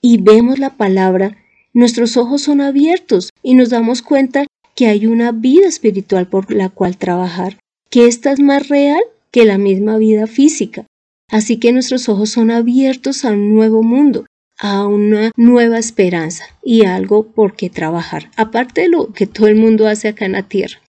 y 0.00 0.18
vemos 0.18 0.58
la 0.58 0.70
palabra, 0.76 1.36
nuestros 1.74 2.16
ojos 2.16 2.42
son 2.42 2.60
abiertos 2.60 3.30
y 3.42 3.54
nos 3.54 3.68
damos 3.68 4.00
cuenta 4.00 4.46
que 4.74 4.86
hay 4.86 5.06
una 5.06 5.32
vida 5.32 5.66
espiritual 5.66 6.28
por 6.28 6.52
la 6.52 6.70
cual 6.70 6.96
trabajar, 6.96 7.58
que 7.90 8.06
esta 8.06 8.32
es 8.32 8.40
más 8.40 8.68
real 8.68 9.02
que 9.30 9.44
la 9.44 9.58
misma 9.58 9.98
vida 9.98 10.26
física. 10.26 10.86
Así 11.30 11.58
que 11.58 11.72
nuestros 11.72 12.08
ojos 12.08 12.30
son 12.30 12.50
abiertos 12.50 13.24
a 13.24 13.32
un 13.32 13.54
nuevo 13.54 13.82
mundo, 13.82 14.26
a 14.58 14.86
una 14.86 15.32
nueva 15.36 15.78
esperanza 15.78 16.44
y 16.62 16.86
algo 16.86 17.26
por 17.32 17.56
qué 17.56 17.70
trabajar, 17.70 18.30
aparte 18.36 18.82
de 18.82 18.88
lo 18.88 19.12
que 19.12 19.26
todo 19.26 19.48
el 19.48 19.56
mundo 19.56 19.88
hace 19.88 20.08
acá 20.08 20.26
en 20.26 20.32
la 20.32 20.48
tierra. 20.48 20.80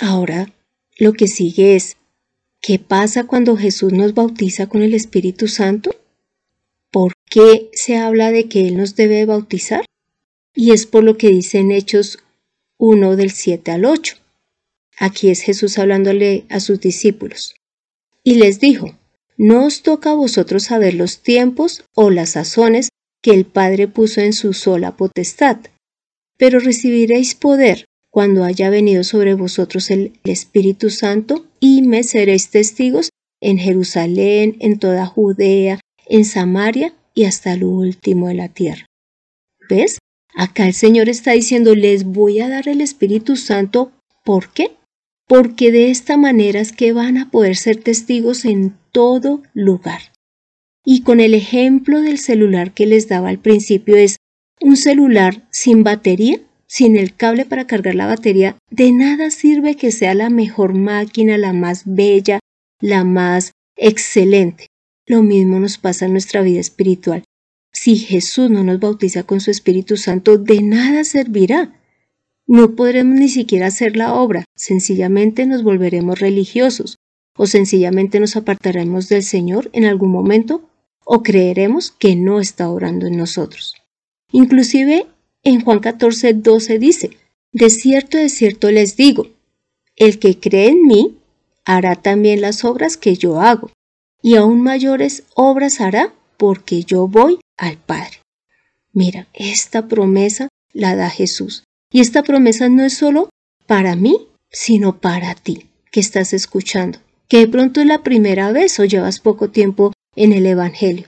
Ahora, 0.00 0.50
lo 0.98 1.12
que 1.12 1.28
sigue 1.28 1.76
es, 1.76 1.96
¿qué 2.60 2.78
pasa 2.78 3.24
cuando 3.24 3.56
Jesús 3.56 3.92
nos 3.92 4.14
bautiza 4.14 4.68
con 4.68 4.82
el 4.82 4.94
Espíritu 4.94 5.48
Santo? 5.48 5.94
¿Por 6.90 7.12
qué 7.28 7.70
se 7.72 7.96
habla 7.96 8.30
de 8.30 8.48
que 8.48 8.68
Él 8.68 8.76
nos 8.76 8.96
debe 8.96 9.26
bautizar? 9.26 9.84
Y 10.54 10.72
es 10.72 10.86
por 10.86 11.02
lo 11.02 11.16
que 11.16 11.28
dice 11.28 11.58
en 11.58 11.72
Hechos 11.72 12.18
1 12.78 13.16
del 13.16 13.30
7 13.30 13.70
al 13.72 13.84
8. 13.84 14.16
Aquí 14.98 15.28
es 15.30 15.40
Jesús 15.40 15.78
hablándole 15.78 16.44
a 16.48 16.60
sus 16.60 16.80
discípulos. 16.80 17.54
Y 18.22 18.36
les 18.36 18.60
dijo, 18.60 18.96
no 19.36 19.66
os 19.66 19.82
toca 19.82 20.12
a 20.12 20.14
vosotros 20.14 20.64
saber 20.64 20.94
los 20.94 21.18
tiempos 21.20 21.84
o 21.94 22.10
las 22.10 22.30
sazones 22.30 22.90
que 23.20 23.32
el 23.32 23.46
Padre 23.46 23.88
puso 23.88 24.20
en 24.20 24.32
su 24.32 24.52
sola 24.52 24.96
potestad, 24.96 25.58
pero 26.36 26.60
recibiréis 26.60 27.34
poder 27.34 27.86
cuando 28.10 28.44
haya 28.44 28.70
venido 28.70 29.02
sobre 29.02 29.34
vosotros 29.34 29.90
el 29.90 30.12
Espíritu 30.24 30.90
Santo 30.90 31.46
y 31.58 31.82
me 31.82 32.04
seréis 32.04 32.50
testigos 32.50 33.10
en 33.40 33.58
Jerusalén, 33.58 34.56
en 34.60 34.78
toda 34.78 35.06
Judea, 35.06 35.80
en 36.06 36.24
Samaria 36.24 36.94
y 37.12 37.24
hasta 37.24 37.56
lo 37.56 37.70
último 37.70 38.28
de 38.28 38.34
la 38.34 38.48
tierra. 38.48 38.86
¿Ves? 39.68 39.98
Acá 40.34 40.66
el 40.66 40.74
Señor 40.74 41.08
está 41.08 41.32
diciendo, 41.32 41.74
les 41.74 42.04
voy 42.04 42.40
a 42.40 42.48
dar 42.48 42.68
el 42.68 42.80
Espíritu 42.80 43.36
Santo. 43.36 43.92
¿Por 44.24 44.52
qué? 44.52 44.72
Porque 45.26 45.70
de 45.70 45.90
esta 45.90 46.16
manera 46.16 46.60
es 46.60 46.72
que 46.72 46.92
van 46.92 47.18
a 47.18 47.30
poder 47.30 47.56
ser 47.56 47.76
testigos 47.76 48.44
en 48.44 48.74
todo 48.90 49.42
lugar. 49.54 50.00
Y 50.84 51.02
con 51.02 51.20
el 51.20 51.34
ejemplo 51.34 52.02
del 52.02 52.18
celular 52.18 52.72
que 52.72 52.86
les 52.86 53.08
daba 53.08 53.30
al 53.30 53.38
principio 53.38 53.96
es 53.96 54.16
un 54.60 54.76
celular 54.76 55.46
sin 55.50 55.82
batería, 55.82 56.40
sin 56.66 56.96
el 56.96 57.14
cable 57.14 57.44
para 57.44 57.66
cargar 57.66 57.94
la 57.94 58.06
batería, 58.06 58.56
de 58.70 58.92
nada 58.92 59.30
sirve 59.30 59.76
que 59.76 59.92
sea 59.92 60.14
la 60.14 60.30
mejor 60.30 60.74
máquina, 60.74 61.38
la 61.38 61.52
más 61.52 61.82
bella, 61.86 62.40
la 62.80 63.04
más 63.04 63.52
excelente. 63.76 64.66
Lo 65.06 65.22
mismo 65.22 65.60
nos 65.60 65.78
pasa 65.78 66.06
en 66.06 66.12
nuestra 66.12 66.42
vida 66.42 66.60
espiritual. 66.60 67.24
Si 67.84 67.96
Jesús 67.96 68.48
no 68.48 68.64
nos 68.64 68.80
bautiza 68.80 69.24
con 69.24 69.42
su 69.42 69.50
Espíritu 69.50 69.98
Santo, 69.98 70.38
de 70.38 70.62
nada 70.62 71.04
servirá. 71.04 71.78
No 72.46 72.76
podremos 72.76 73.20
ni 73.20 73.28
siquiera 73.28 73.66
hacer 73.66 73.94
la 73.94 74.14
obra, 74.14 74.46
sencillamente 74.56 75.44
nos 75.44 75.62
volveremos 75.62 76.18
religiosos, 76.18 76.96
o 77.36 77.46
sencillamente 77.46 78.20
nos 78.20 78.36
apartaremos 78.36 79.10
del 79.10 79.22
Señor 79.22 79.68
en 79.74 79.84
algún 79.84 80.10
momento 80.12 80.66
o 81.04 81.22
creeremos 81.22 81.90
que 81.90 82.16
no 82.16 82.40
está 82.40 82.70
orando 82.70 83.06
en 83.06 83.18
nosotros. 83.18 83.74
Inclusive 84.32 85.06
en 85.42 85.60
Juan 85.60 85.80
14, 85.80 86.32
12 86.32 86.78
dice, 86.78 87.10
De 87.52 87.68
cierto, 87.68 88.16
de 88.16 88.30
cierto 88.30 88.70
les 88.70 88.96
digo, 88.96 89.26
el 89.96 90.18
que 90.18 90.40
cree 90.40 90.68
en 90.68 90.86
mí 90.86 91.18
hará 91.66 91.96
también 91.96 92.40
las 92.40 92.64
obras 92.64 92.96
que 92.96 93.16
yo 93.16 93.42
hago, 93.42 93.70
y 94.22 94.36
aún 94.36 94.62
mayores 94.62 95.24
obras 95.34 95.82
hará 95.82 96.14
porque 96.38 96.82
yo 96.84 97.08
voy 97.08 97.40
al 97.56 97.78
Padre. 97.78 98.20
Mira, 98.92 99.26
esta 99.32 99.88
promesa 99.88 100.48
la 100.72 100.96
da 100.96 101.10
Jesús. 101.10 101.64
Y 101.90 102.00
esta 102.00 102.22
promesa 102.22 102.68
no 102.68 102.84
es 102.84 102.96
solo 102.96 103.30
para 103.66 103.96
mí, 103.96 104.28
sino 104.50 105.00
para 105.00 105.34
ti, 105.34 105.68
que 105.90 106.00
estás 106.00 106.32
escuchando 106.32 106.98
que 107.28 107.38
de 107.38 107.48
pronto 107.48 107.80
es 107.80 107.86
la 107.86 108.02
primera 108.02 108.52
vez 108.52 108.78
o 108.78 108.84
llevas 108.84 109.20
poco 109.20 109.50
tiempo 109.50 109.92
en 110.16 110.32
el 110.32 110.46
Evangelio. 110.46 111.06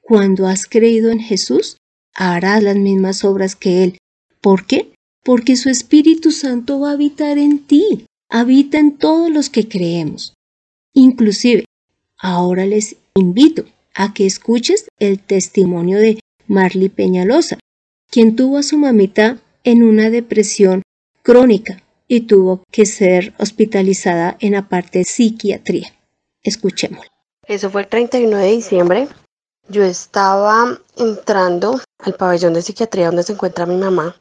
Cuando 0.00 0.46
has 0.46 0.66
creído 0.66 1.10
en 1.10 1.20
Jesús, 1.20 1.76
harás 2.14 2.62
las 2.62 2.76
mismas 2.76 3.24
obras 3.24 3.54
que 3.54 3.84
Él. 3.84 3.98
¿Por 4.40 4.66
qué? 4.66 4.92
Porque 5.22 5.56
su 5.56 5.68
Espíritu 5.68 6.32
Santo 6.32 6.80
va 6.80 6.90
a 6.90 6.94
habitar 6.94 7.38
en 7.38 7.60
ti, 7.60 8.06
habita 8.28 8.78
en 8.78 8.96
todos 8.96 9.30
los 9.30 9.50
que 9.50 9.68
creemos. 9.68 10.34
Inclusive, 10.94 11.66
ahora 12.18 12.66
les 12.66 12.96
invito 13.14 13.64
a 13.94 14.12
que 14.14 14.26
escuches 14.26 14.88
el 14.98 15.20
testimonio 15.20 15.98
de 15.98 16.20
Marley 16.46 16.88
Peñalosa, 16.88 17.58
quien 18.10 18.36
tuvo 18.36 18.58
a 18.58 18.62
su 18.62 18.76
mamita 18.78 19.38
en 19.64 19.82
una 19.82 20.10
depresión 20.10 20.82
crónica 21.22 21.82
y 22.08 22.22
tuvo 22.22 22.64
que 22.72 22.86
ser 22.86 23.34
hospitalizada 23.38 24.36
en 24.40 24.52
la 24.52 24.68
parte 24.68 24.98
de 24.98 25.04
psiquiatría. 25.04 25.94
Escuchémoslo. 26.42 27.10
Eso 27.46 27.70
fue 27.70 27.82
el 27.82 27.88
31 27.88 28.36
de 28.36 28.46
diciembre. 28.48 29.08
Yo 29.68 29.84
estaba 29.84 30.80
entrando 30.96 31.80
al 31.98 32.14
pabellón 32.14 32.54
de 32.54 32.62
psiquiatría 32.62 33.06
donde 33.06 33.22
se 33.22 33.34
encuentra 33.34 33.66
mi 33.66 33.76
mamá 33.76 34.16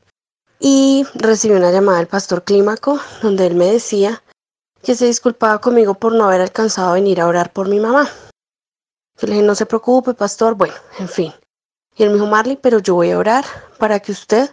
y 0.59 1.05
recibí 1.15 1.55
una 1.55 1.71
llamada 1.71 1.99
del 1.99 2.07
pastor 2.07 2.43
Clímaco 2.43 2.99
donde 3.21 3.47
él 3.47 3.55
me 3.55 3.65
decía 3.65 4.21
que 4.83 4.95
se 4.95 5.05
disculpaba 5.05 5.59
conmigo 5.59 5.95
por 5.95 6.13
no 6.13 6.25
haber 6.25 6.41
alcanzado 6.41 6.89
a 6.89 6.93
venir 6.93 7.19
a 7.21 7.27
orar 7.27 7.51
por 7.51 7.67
mi 7.67 7.79
mamá. 7.79 8.09
Yo 9.19 9.27
le 9.27 9.33
dije, 9.33 9.45
no 9.45 9.55
se 9.55 9.65
preocupe, 9.65 10.13
pastor. 10.13 10.55
Bueno, 10.55 10.75
en 10.99 11.07
fin. 11.07 11.33
Y 11.97 12.03
él 12.03 12.09
me 12.09 12.15
dijo, 12.15 12.27
Marley, 12.27 12.57
pero 12.57 12.79
yo 12.79 12.95
voy 12.95 13.11
a 13.11 13.17
orar 13.17 13.45
para 13.77 13.99
que 13.99 14.11
usted 14.11 14.49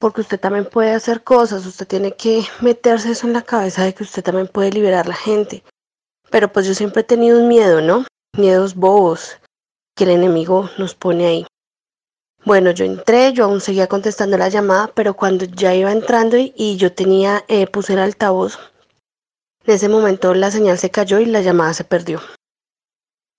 porque 0.00 0.22
usted 0.22 0.40
también 0.40 0.64
puede 0.64 0.92
hacer 0.92 1.22
cosas, 1.22 1.66
usted 1.66 1.86
tiene 1.86 2.16
que 2.16 2.42
meterse 2.62 3.10
eso 3.12 3.26
en 3.26 3.34
la 3.34 3.42
cabeza 3.42 3.84
de 3.84 3.92
que 3.92 4.02
usted 4.02 4.24
también 4.24 4.48
puede 4.48 4.72
liberar 4.72 5.04
a 5.04 5.10
la 5.10 5.14
gente. 5.14 5.62
Pero 6.30 6.50
pues 6.50 6.66
yo 6.66 6.74
siempre 6.74 7.02
he 7.02 7.04
tenido 7.04 7.38
un 7.38 7.48
miedo, 7.48 7.82
¿no? 7.82 8.06
Miedos 8.36 8.74
bobos 8.74 9.36
que 9.94 10.04
el 10.04 10.10
enemigo 10.10 10.70
nos 10.78 10.94
pone 10.94 11.26
ahí. 11.26 11.46
Bueno, 12.46 12.70
yo 12.70 12.86
entré, 12.86 13.34
yo 13.34 13.44
aún 13.44 13.60
seguía 13.60 13.88
contestando 13.88 14.38
la 14.38 14.48
llamada, 14.48 14.90
pero 14.94 15.12
cuando 15.12 15.44
ya 15.44 15.74
iba 15.74 15.92
entrando 15.92 16.38
y, 16.38 16.76
yo 16.78 16.94
tenía, 16.94 17.44
eh, 17.48 17.66
puse 17.66 17.92
el 17.92 17.98
altavoz, 17.98 18.58
en 19.66 19.74
ese 19.74 19.90
momento 19.90 20.32
la 20.32 20.50
señal 20.50 20.78
se 20.78 20.90
cayó 20.90 21.20
y 21.20 21.26
la 21.26 21.42
llamada 21.42 21.74
se 21.74 21.84
perdió. 21.84 22.22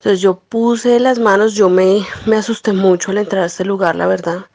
Entonces 0.02 0.20
yo 0.20 0.40
puse 0.40 1.00
las 1.00 1.20
manos, 1.20 1.54
yo 1.54 1.70
me, 1.70 2.06
me 2.26 2.36
asusté 2.36 2.74
mucho 2.74 3.12
al 3.12 3.20
entrar 3.20 3.44
a 3.44 3.48
este 3.48 3.64
lugar, 3.64 3.96
la 3.96 4.08
verdad 4.08 4.48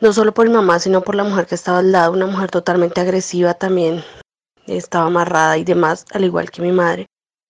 no 0.00 0.12
solo 0.12 0.34
por 0.34 0.46
mi 0.46 0.52
mamá, 0.52 0.78
sino 0.78 1.02
por 1.02 1.14
la 1.14 1.24
mujer 1.24 1.46
que 1.46 1.54
estaba 1.54 1.78
al 1.78 1.92
lado, 1.92 2.12
una 2.12 2.26
mujer 2.26 2.50
totalmente 2.50 3.00
agresiva 3.00 3.54
también, 3.54 4.04
estaba 4.66 5.06
amarrada 5.06 5.56
y 5.56 5.64
demás, 5.64 6.04
al 6.12 6.24
igual 6.24 6.50
que 6.50 6.62
mi 6.62 6.72
madre, 6.72 7.06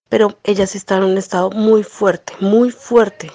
pero 0.08 0.38
ella 0.44 0.66
sí 0.66 0.78
estaba 0.78 1.04
en 1.04 1.10
un 1.10 1.18
estado 1.18 1.50
muy 1.50 1.82
fuerte, 1.82 2.34
muy 2.40 2.70
fuerte. 2.70 3.30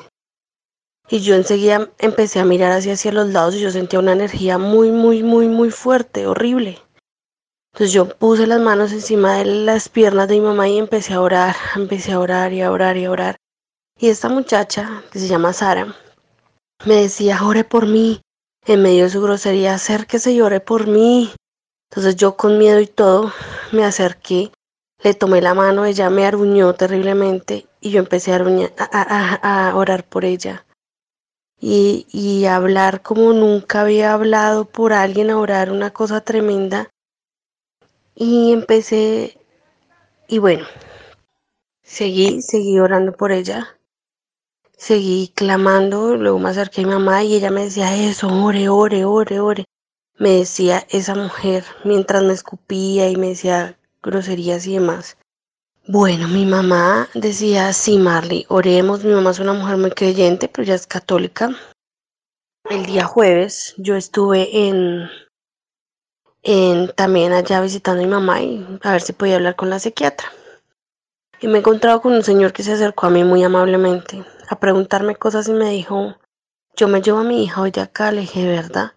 Y 1.10 1.20
yo 1.20 1.36
enseguida 1.36 1.90
empecé 1.98 2.40
a 2.40 2.46
mirar 2.46 2.72
hacia, 2.72 2.94
hacia 2.94 3.12
los 3.12 3.28
lados 3.28 3.56
y 3.56 3.60
yo 3.60 3.70
sentía 3.70 4.00
una 4.00 4.14
energía 4.14 4.58
muy, 4.58 4.92
muy, 4.92 5.24
muy, 5.24 5.50
muy 5.50 5.70
fuerte, 5.70 6.26
horrible. 6.26 6.80
Entonces 7.74 7.92
yo 7.92 8.08
puse 8.18 8.48
las 8.48 8.62
manos 8.62 8.94
encima 8.94 9.36
de 9.36 9.46
las 9.46 9.90
piernas 9.90 10.30
de 10.30 10.36
mi 10.36 10.42
mamá 10.42 10.70
y 10.70 10.78
empecé 10.78 11.14
a 11.14 11.22
orar, 11.22 11.56
empecé 11.76 12.14
a 12.14 12.20
orar 12.20 12.54
y 12.54 12.62
a 12.62 12.72
orar 12.72 12.96
y 12.96 13.06
a 13.06 13.12
orar. 13.12 13.41
Y 14.02 14.10
esta 14.10 14.30
muchacha, 14.30 15.04
que 15.12 15.20
se 15.20 15.28
llama 15.28 15.54
Sara, 15.54 15.96
me 16.88 16.96
decía, 16.96 17.46
ore 17.46 17.64
por 17.64 17.86
mí. 17.86 18.20
En 18.66 18.82
medio 18.82 19.04
de 19.04 19.12
su 19.12 19.22
grosería, 19.22 19.76
acérquese 19.76 20.32
y 20.32 20.42
ore 20.42 20.60
por 20.60 20.88
mí. 20.88 21.32
Entonces 21.88 22.16
yo 22.16 22.36
con 22.36 22.58
miedo 22.58 22.80
y 22.80 22.88
todo 22.88 23.32
me 23.72 23.86
acerqué, 23.86 24.52
le 25.04 25.14
tomé 25.14 25.40
la 25.40 25.54
mano, 25.54 25.86
ella 25.86 26.10
me 26.10 26.26
aruñó 26.26 26.74
terriblemente 26.74 27.68
y 27.80 27.92
yo 27.92 28.00
empecé 28.00 28.34
a, 28.34 29.70
a, 29.70 29.76
orar 29.76 30.04
por 30.04 30.26
ella. 30.26 30.66
Y, 31.60 32.08
y 32.12 32.46
hablar 32.46 33.04
como 33.04 33.34
nunca 33.34 33.82
había 33.82 34.14
hablado 34.14 34.66
por 34.66 34.94
alguien, 34.94 35.30
a 35.30 35.38
orar 35.38 35.72
una 35.72 35.92
cosa 35.92 36.22
tremenda. 36.22 36.90
Y 38.16 38.52
empecé, 38.52 39.38
y 40.28 40.40
bueno, 40.40 40.66
seguí, 41.84 42.42
seguí 42.42 42.80
orando 42.80 43.12
por 43.12 43.32
ella 43.32 43.78
seguí 44.82 45.32
clamando, 45.36 46.18
luego 46.18 46.40
me 46.40 46.50
acerqué 46.50 46.82
a 46.82 46.86
mi 46.86 46.90
mamá 46.90 47.24
y 47.24 47.36
ella 47.36 47.52
me 47.52 47.66
decía 47.66 47.96
eso, 47.96 48.28
ore, 48.30 48.68
ore, 48.68 49.06
ore, 49.06 49.40
ore. 49.40 49.66
Me 50.18 50.32
decía 50.40 50.88
esa 50.90 51.14
mujer 51.14 51.64
mientras 51.84 52.24
me 52.24 52.34
escupía 52.34 53.08
y 53.08 53.16
me 53.16 53.28
decía 53.30 53.78
groserías 54.02 54.66
y 54.66 54.74
demás. 54.74 55.18
Bueno, 55.88 56.28
mi 56.28 56.48
mamá 56.48 57.08
decía, 57.14 57.72
sí, 57.74 58.00
Marley, 58.00 58.46
oremos. 58.50 59.04
Mi 59.04 59.14
mamá 59.14 59.30
es 59.30 59.40
una 59.40 59.54
mujer 59.54 59.78
muy 59.78 59.92
creyente, 59.92 60.48
pero 60.48 60.64
ya 60.64 60.74
es 60.74 60.88
católica. 60.88 61.56
El 62.68 62.88
día 62.88 63.06
jueves 63.06 63.76
yo 63.78 63.96
estuve 63.96 64.68
en, 64.68 65.08
en 66.42 66.92
también 66.96 67.34
allá 67.34 67.62
visitando 67.62 68.02
a 68.02 68.06
mi 68.06 68.12
mamá 68.12 68.42
y 68.42 68.80
a 68.82 68.94
ver 68.94 69.02
si 69.02 69.14
podía 69.14 69.36
hablar 69.36 69.56
con 69.56 69.70
la 69.70 69.78
psiquiatra. 69.78 70.32
Y 71.40 71.48
me 71.48 71.56
he 71.56 71.60
encontrado 71.60 72.02
con 72.02 72.14
un 72.14 72.24
señor 72.24 72.52
que 72.52 72.64
se 72.64 72.74
acercó 72.74 73.06
a 73.06 73.12
mí 73.12 73.24
muy 73.24 73.44
amablemente 73.44 74.24
a 74.52 74.60
preguntarme 74.60 75.16
cosas 75.16 75.48
y 75.48 75.54
me 75.54 75.70
dijo, 75.70 76.18
yo 76.76 76.90
me 76.90 77.02
llevo 77.02 77.20
a 77.20 77.24
mi 77.24 77.44
hija 77.44 77.62
hoy 77.62 77.72
de 77.72 77.82
acá, 77.82 78.12
le 78.12 78.22
dije, 78.22 78.46
¿verdad? 78.46 78.92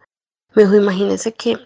Me 0.52 0.64
dijo, 0.64 0.75
imagínese 0.75 1.32
que 1.32 1.58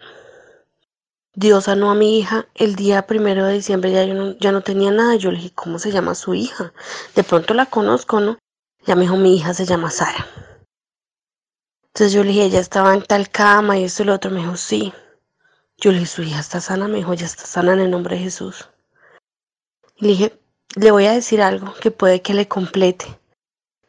Dios 1.35 1.65
sanó 1.65 1.91
a 1.91 1.95
mi 1.95 2.19
hija 2.19 2.47
el 2.55 2.77
día 2.77 3.07
primero 3.07 3.47
de 3.47 3.55
diciembre, 3.55 3.91
ya, 3.91 4.05
yo 4.05 4.15
no, 4.15 4.37
ya 4.39 4.53
no 4.53 4.61
tenía 4.61 4.91
nada. 4.91 5.15
Yo 5.17 5.31
le 5.31 5.39
dije, 5.39 5.55
¿cómo 5.55 5.79
se 5.79 5.91
llama 5.91 6.15
su 6.15 6.35
hija? 6.35 6.73
De 7.15 7.25
pronto 7.25 7.55
la 7.55 7.67
conozco, 7.67 8.21
¿no? 8.21 8.39
Ya 8.85 8.95
me 8.95 9.03
dijo, 9.03 9.17
mi 9.17 9.37
hija 9.37 9.55
se 9.55 9.65
llama 9.65 9.91
Sara. 9.91 10.27
Entonces 11.87 12.13
yo 12.13 12.23
le 12.25 12.31
dije, 12.31 12.45
ella 12.45 12.61
estaba 12.61 12.93
en 12.93 13.03
tal 13.03 13.31
cama 13.31 13.79
y 13.79 13.85
esto 13.85 14.03
y 14.03 14.07
lo 14.07 14.15
otro. 14.15 14.31
Me 14.31 14.41
dijo, 14.41 14.57
sí. 14.57 14.93
Yo 15.79 15.93
le 15.93 16.01
dije, 16.01 16.11
su 16.11 16.23
hija 16.23 16.41
está 16.41 16.61
sana. 16.61 16.89
Me 16.89 16.99
dijo, 16.99 17.15
ya 17.15 17.27
está 17.27 17.47
sana 17.47 17.73
en 17.73 17.81
el 17.81 17.91
nombre 17.91 18.17
de 18.17 18.23
Jesús. 18.23 18.69
Y 19.97 20.03
le 20.07 20.09
dije, 20.09 20.41
le 20.77 20.91
voy 20.91 21.07
a 21.07 21.13
decir 21.13 21.41
algo 21.41 21.73
que 21.81 21.91
puede 21.91 22.21
que 22.21 22.35
le 22.35 22.49
complete. 22.49 23.18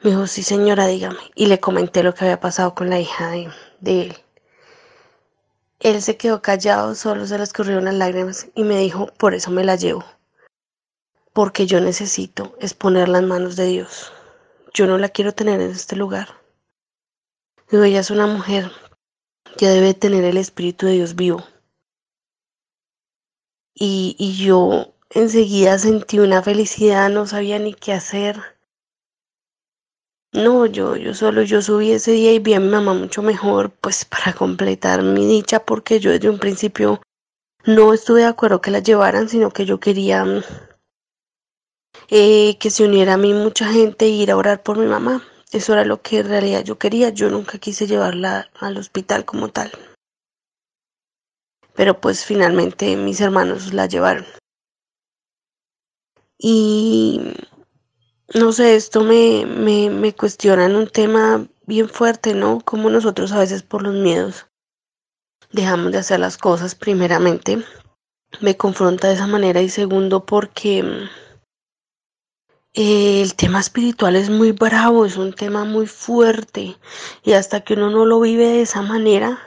Me 0.02 0.12
dijo, 0.12 0.28
sí 0.28 0.44
señora, 0.44 0.88
dígame. 0.88 1.20
Y 1.36 1.48
le 1.48 1.60
comenté 1.60 2.04
lo 2.04 2.14
que 2.14 2.24
había 2.24 2.40
pasado 2.40 2.74
con 2.74 2.90
la 2.90 3.00
hija 3.00 3.32
de, 3.32 3.50
de 3.82 4.02
él. 4.04 4.18
Él 5.80 6.02
se 6.02 6.16
quedó 6.16 6.42
callado, 6.42 6.96
solo 6.96 7.26
se 7.26 7.38
le 7.38 7.44
escurrieron 7.44 7.86
las 7.86 7.96
lágrimas 7.96 8.48
y 8.56 8.64
me 8.64 8.78
dijo, 8.78 9.08
por 9.18 9.34
eso 9.34 9.52
me 9.52 9.66
la 9.66 9.76
llevo. 9.76 10.06
Porque 11.34 11.66
yo 11.68 11.82
necesito 11.82 12.56
exponer 12.60 13.10
las 13.10 13.24
manos 13.24 13.58
de 13.58 13.66
Dios. 13.66 14.14
Yo 14.74 14.88
no 14.88 14.98
la 14.98 15.10
quiero 15.10 15.34
tener 15.34 15.60
en 15.60 15.72
este 15.72 15.98
lugar. 15.98 16.30
Digo, 17.70 17.84
ella 17.84 18.00
es 18.00 18.10
una 18.10 18.26
mujer 18.26 18.72
que 19.58 19.68
debe 19.68 19.94
tener 19.94 20.24
el 20.24 20.38
Espíritu 20.38 20.86
de 20.86 20.94
Dios 20.94 21.16
vivo. 21.16 21.44
Y, 23.74 24.16
y 24.18 24.34
yo 24.38 24.94
enseguida 25.10 25.78
sentí 25.78 26.20
una 26.20 26.42
felicidad, 26.42 27.10
no 27.10 27.28
sabía 27.28 27.60
ni 27.60 27.74
qué 27.74 27.94
hacer 27.94 28.59
no, 30.34 30.66
yo, 30.68 30.96
yo 30.96 31.14
solo, 31.14 31.42
yo 31.42 31.62
subí 31.62 31.92
ese 31.92 32.12
día 32.12 32.32
y 32.34 32.40
vi 32.40 32.54
a 32.54 32.60
mi 32.60 32.70
mamá 32.70 32.94
mucho 32.94 33.22
mejor, 33.24 33.72
pues 33.72 34.06
para 34.10 34.34
completar 34.34 35.02
mi 35.02 35.26
dicha, 35.26 35.60
porque 35.60 36.00
yo 36.00 36.12
desde 36.12 36.30
un 36.30 36.40
principio 36.40 37.02
no 37.66 37.94
estuve 37.94 38.22
de 38.22 38.28
acuerdo 38.28 38.62
que 38.62 38.72
la 38.72 38.80
llevaran, 38.80 39.28
sino 39.28 39.52
que 39.52 39.66
yo 39.66 39.80
quería 39.80 40.26
eh, 42.10 42.58
que 42.60 42.70
se 42.70 42.86
uniera 42.86 43.14
a 43.14 43.18
mí 43.18 43.34
mucha 43.34 43.72
gente 43.72 44.06
e 44.06 44.10
ir 44.10 44.32
a 44.32 44.38
orar 44.38 44.64
por 44.64 44.78
mi 44.78 44.86
mamá. 44.86 45.24
Eso 45.52 45.74
era 45.74 45.84
lo 45.84 46.02
que 46.02 46.20
en 46.20 46.30
realidad 46.30 46.64
yo 46.64 46.78
quería. 46.78 47.10
Yo 47.10 47.30
nunca 47.30 47.58
quise 47.58 47.88
llevarla 47.88 48.50
al 48.60 48.78
hospital 48.78 49.26
como 49.26 49.50
tal. 49.50 49.72
Pero 51.74 52.00
pues 52.00 52.26
finalmente 52.26 52.96
mis 52.96 53.22
hermanos 53.22 53.74
la 53.74 53.88
llevaron. 53.88 54.26
Y 56.38 57.34
no 58.34 58.52
sé, 58.52 58.76
esto 58.76 59.04
me, 59.04 59.46
me, 59.46 59.90
me 59.90 60.14
cuestiona 60.14 60.66
en 60.66 60.76
un 60.76 60.88
tema 60.88 61.48
bien 61.66 61.90
fuerte, 61.90 62.34
¿no? 62.34 62.62
Como 62.62 62.90
nosotros 62.90 63.32
a 63.32 63.40
veces 63.40 63.64
por 63.64 63.82
los 63.84 63.96
miedos 63.96 64.48
dejamos 65.52 65.92
de 65.92 65.98
hacer 65.98 66.20
las 66.20 66.38
cosas, 66.38 66.76
primeramente, 66.76 67.64
me 68.42 68.56
confronta 68.56 69.08
de 69.08 69.16
esa 69.16 69.28
manera 69.28 69.62
y 69.62 69.70
segundo 69.70 70.26
porque 70.26 70.84
eh, 72.74 73.22
el 73.22 73.36
tema 73.36 73.60
espiritual 73.60 74.16
es 74.16 74.30
muy 74.30 74.52
bravo, 74.52 75.06
es 75.06 75.18
un 75.18 75.34
tema 75.34 75.66
muy 75.66 75.88
fuerte 75.88 76.78
y 77.24 77.34
hasta 77.34 77.62
que 77.62 77.74
uno 77.74 77.90
no 77.90 78.06
lo 78.06 78.20
vive 78.20 78.46
de 78.46 78.62
esa 78.62 78.84
manera, 78.84 79.40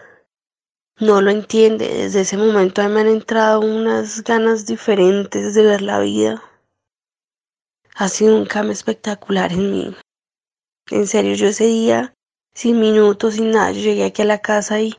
no 0.99 1.21
lo 1.21 1.31
entiende. 1.31 1.89
Desde 1.89 2.23
ese 2.23 2.37
momento 2.37 2.83
a 2.83 2.89
me 2.89 3.01
han 3.01 3.07
entrado 3.07 3.61
unas 3.61 4.25
ganas 4.25 4.67
diferentes 4.67 5.55
de 5.55 5.63
ver 5.63 5.83
la 5.83 6.01
vida 6.01 6.43
ha 7.95 8.09
sido 8.09 8.37
un 8.37 8.47
cambio 8.47 8.73
espectacular 8.73 9.53
en 9.53 9.71
mí. 9.71 9.97
En 10.91 11.07
serio, 11.07 11.35
yo 11.35 11.49
ese 11.49 11.67
día, 11.67 12.15
sin 12.55 12.81
minutos, 12.81 13.35
sin 13.35 13.51
nada, 13.51 13.73
yo 13.73 13.81
llegué 13.81 14.05
aquí 14.05 14.23
a 14.23 14.27
la 14.27 14.41
casa 14.41 14.81
y 14.81 14.95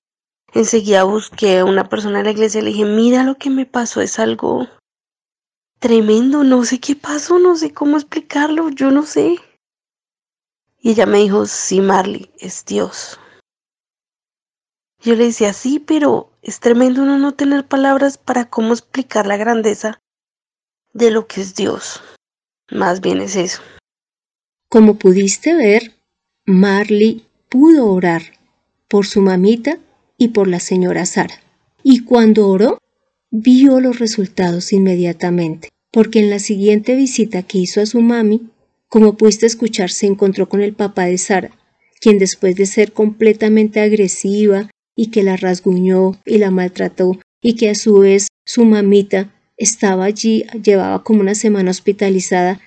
enseguida 0.53 1.03
busqué 1.03 1.59
a 1.59 1.65
una 1.65 1.89
persona 1.89 2.19
de 2.19 2.25
la 2.25 2.31
iglesia 2.31 2.61
y 2.61 2.63
le 2.63 2.69
dije, 2.71 2.85
mira 2.85 3.23
lo 3.23 3.35
que 3.35 3.49
me 3.49 3.65
pasó, 3.65 4.01
es 4.01 4.19
algo 4.19 4.67
tremendo, 5.79 6.43
no 6.43 6.63
sé 6.63 6.79
qué 6.79 6.95
pasó, 6.95 7.39
no 7.39 7.55
sé 7.55 7.73
cómo 7.73 7.97
explicarlo, 7.97 8.69
yo 8.69 8.91
no 8.91 9.03
sé. 9.03 9.37
Y 10.79 10.91
ella 10.91 11.05
me 11.05 11.19
dijo, 11.19 11.45
sí, 11.45 11.81
Marley, 11.81 12.31
es 12.39 12.65
Dios. 12.65 13.19
Yo 14.99 15.15
le 15.15 15.25
decía, 15.25 15.51
sí, 15.51 15.79
pero 15.79 16.31
es 16.41 16.59
tremendo 16.61 17.03
no 17.03 17.33
tener 17.33 17.67
palabras 17.67 18.17
para 18.17 18.49
cómo 18.49 18.73
explicar 18.73 19.27
la 19.27 19.35
grandeza 19.35 19.99
de 20.93 21.11
lo 21.11 21.27
que 21.27 21.41
es 21.41 21.55
Dios. 21.55 22.01
Más 22.71 23.01
bien 23.01 23.21
es 23.21 23.35
eso. 23.35 23.61
Como 24.69 24.95
pudiste 24.97 25.53
ver, 25.53 25.93
Marley 26.45 27.25
pudo 27.49 27.91
orar 27.91 28.23
por 28.87 29.05
su 29.05 29.21
mamita 29.21 29.79
y 30.17 30.29
por 30.29 30.47
la 30.47 30.59
señora 30.59 31.05
Sara. 31.05 31.35
Y 31.83 32.03
cuando 32.05 32.47
oró, 32.47 32.79
vio 33.29 33.79
los 33.79 33.99
resultados 33.99 34.73
inmediatamente, 34.73 35.69
porque 35.91 36.19
en 36.19 36.29
la 36.29 36.39
siguiente 36.39 36.95
visita 36.95 37.43
que 37.43 37.59
hizo 37.59 37.81
a 37.81 37.85
su 37.85 38.01
mami, 38.01 38.49
como 38.87 39.17
pudiste 39.17 39.45
escuchar, 39.45 39.89
se 39.89 40.05
encontró 40.05 40.47
con 40.47 40.61
el 40.61 40.73
papá 40.73 41.05
de 41.05 41.17
Sara, 41.17 41.51
quien 41.99 42.19
después 42.19 42.55
de 42.55 42.65
ser 42.65 42.93
completamente 42.93 43.79
agresiva 43.79 44.69
y 44.95 45.07
que 45.07 45.23
la 45.23 45.35
rasguñó 45.37 46.19
y 46.25 46.37
la 46.37 46.51
maltrató 46.51 47.19
y 47.41 47.55
que 47.55 47.69
a 47.69 47.75
su 47.75 47.99
vez 47.99 48.27
su 48.45 48.65
mamita 48.65 49.33
estaba 49.63 50.05
allí, 50.05 50.45
llevaba 50.63 51.03
como 51.03 51.21
una 51.21 51.35
semana 51.35 51.71
hospitalizada, 51.71 52.61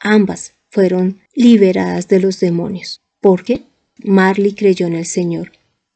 ambas 0.00 0.52
fueron 0.70 1.20
liberadas 1.34 2.08
de 2.08 2.20
los 2.20 2.40
demonios. 2.40 3.00
porque 3.20 3.62
Marley 4.02 4.52
creyó 4.52 4.86
en 4.86 4.96
el 4.96 5.06
Señor 5.06 5.52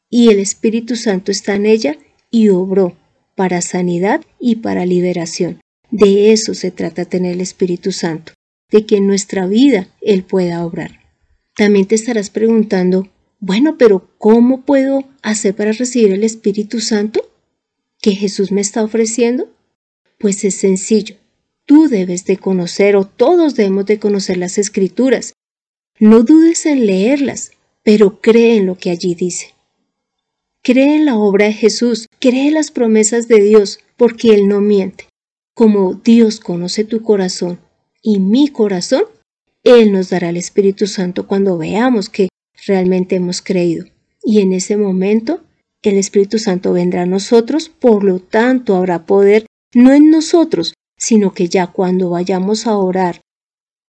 y 0.09 0.29
el 0.29 0.39
Espíritu 0.39 0.95
Santo 0.95 1.31
está 1.31 1.53
en 1.53 1.67
ella 1.67 1.95
y 2.31 2.49
obró 2.49 2.95
para 3.35 3.61
sanidad 3.61 4.21
y 4.39 4.55
para 4.55 4.87
liberación. 4.87 5.59
De 5.91 6.31
eso 6.31 6.55
se 6.55 6.71
trata 6.71 7.05
tener 7.05 7.33
el 7.33 7.41
Espíritu 7.41 7.91
Santo, 7.91 8.33
de 8.71 8.87
que 8.87 8.97
en 8.97 9.05
nuestra 9.05 9.45
vida 9.45 9.89
Él 10.01 10.23
pueda 10.23 10.65
obrar. 10.65 11.01
También 11.55 11.85
te 11.85 11.93
estarás 11.93 12.31
preguntando, 12.31 13.07
bueno, 13.39 13.77
pero 13.77 14.09
¿cómo 14.17 14.61
puedo 14.61 15.03
hacer 15.21 15.55
para 15.55 15.71
recibir 15.71 16.11
el 16.11 16.23
Espíritu 16.23 16.79
Santo 16.79 17.21
que 18.01 18.15
Jesús 18.15 18.51
me 18.51 18.61
está 18.61 18.83
ofreciendo? 18.83 19.49
Pues 20.19 20.43
es 20.43 20.55
sencillo. 20.55 21.15
Tú 21.65 21.87
debes 21.87 22.25
de 22.25 22.37
conocer 22.37 22.95
o 22.95 23.05
todos 23.05 23.55
debemos 23.55 23.85
de 23.85 23.99
conocer 23.99 24.37
las 24.37 24.57
escrituras. 24.57 25.33
No 25.99 26.23
dudes 26.23 26.65
en 26.65 26.85
leerlas, 26.85 27.51
pero 27.83 28.21
cree 28.21 28.57
en 28.57 28.65
lo 28.65 28.75
que 28.77 28.89
allí 28.91 29.15
dice. 29.15 29.55
Cree 30.61 30.95
en 30.95 31.05
la 31.05 31.17
obra 31.17 31.45
de 31.45 31.53
Jesús, 31.53 32.07
cree 32.19 32.49
en 32.49 32.55
las 32.55 32.69
promesas 32.71 33.27
de 33.27 33.41
Dios, 33.41 33.79
porque 33.97 34.33
Él 34.33 34.47
no 34.47 34.61
miente. 34.61 35.05
como 35.55 35.93
Dios 35.93 36.39
conoce 36.39 36.85
tu 36.85 37.01
corazón 37.03 37.59
y 38.01 38.19
mi 38.19 38.47
corazón, 38.47 39.03
Él 39.63 39.91
nos 39.91 40.09
dará 40.09 40.29
el 40.29 40.37
Espíritu 40.37 40.87
Santo 40.87 41.27
cuando 41.27 41.57
veamos 41.57 42.07
que 42.09 42.29
realmente 42.65 43.17
hemos 43.17 43.41
creído. 43.41 43.85
Y 44.23 44.39
en 44.39 44.53
ese 44.53 44.77
momento 44.77 45.41
el 45.81 45.97
Espíritu 45.97 46.39
Santo 46.39 46.71
vendrá 46.71 47.01
a 47.01 47.05
nosotros, 47.05 47.67
por 47.67 48.05
lo 48.05 48.19
tanto 48.19 48.75
habrá 48.75 49.05
poder 49.05 49.45
no 49.73 49.93
en 49.93 50.09
nosotros, 50.09 50.73
sino 50.97 51.33
que 51.33 51.47
ya 51.47 51.67
cuando 51.67 52.09
vayamos 52.09 52.67
a 52.67 52.77
orar 52.77 53.21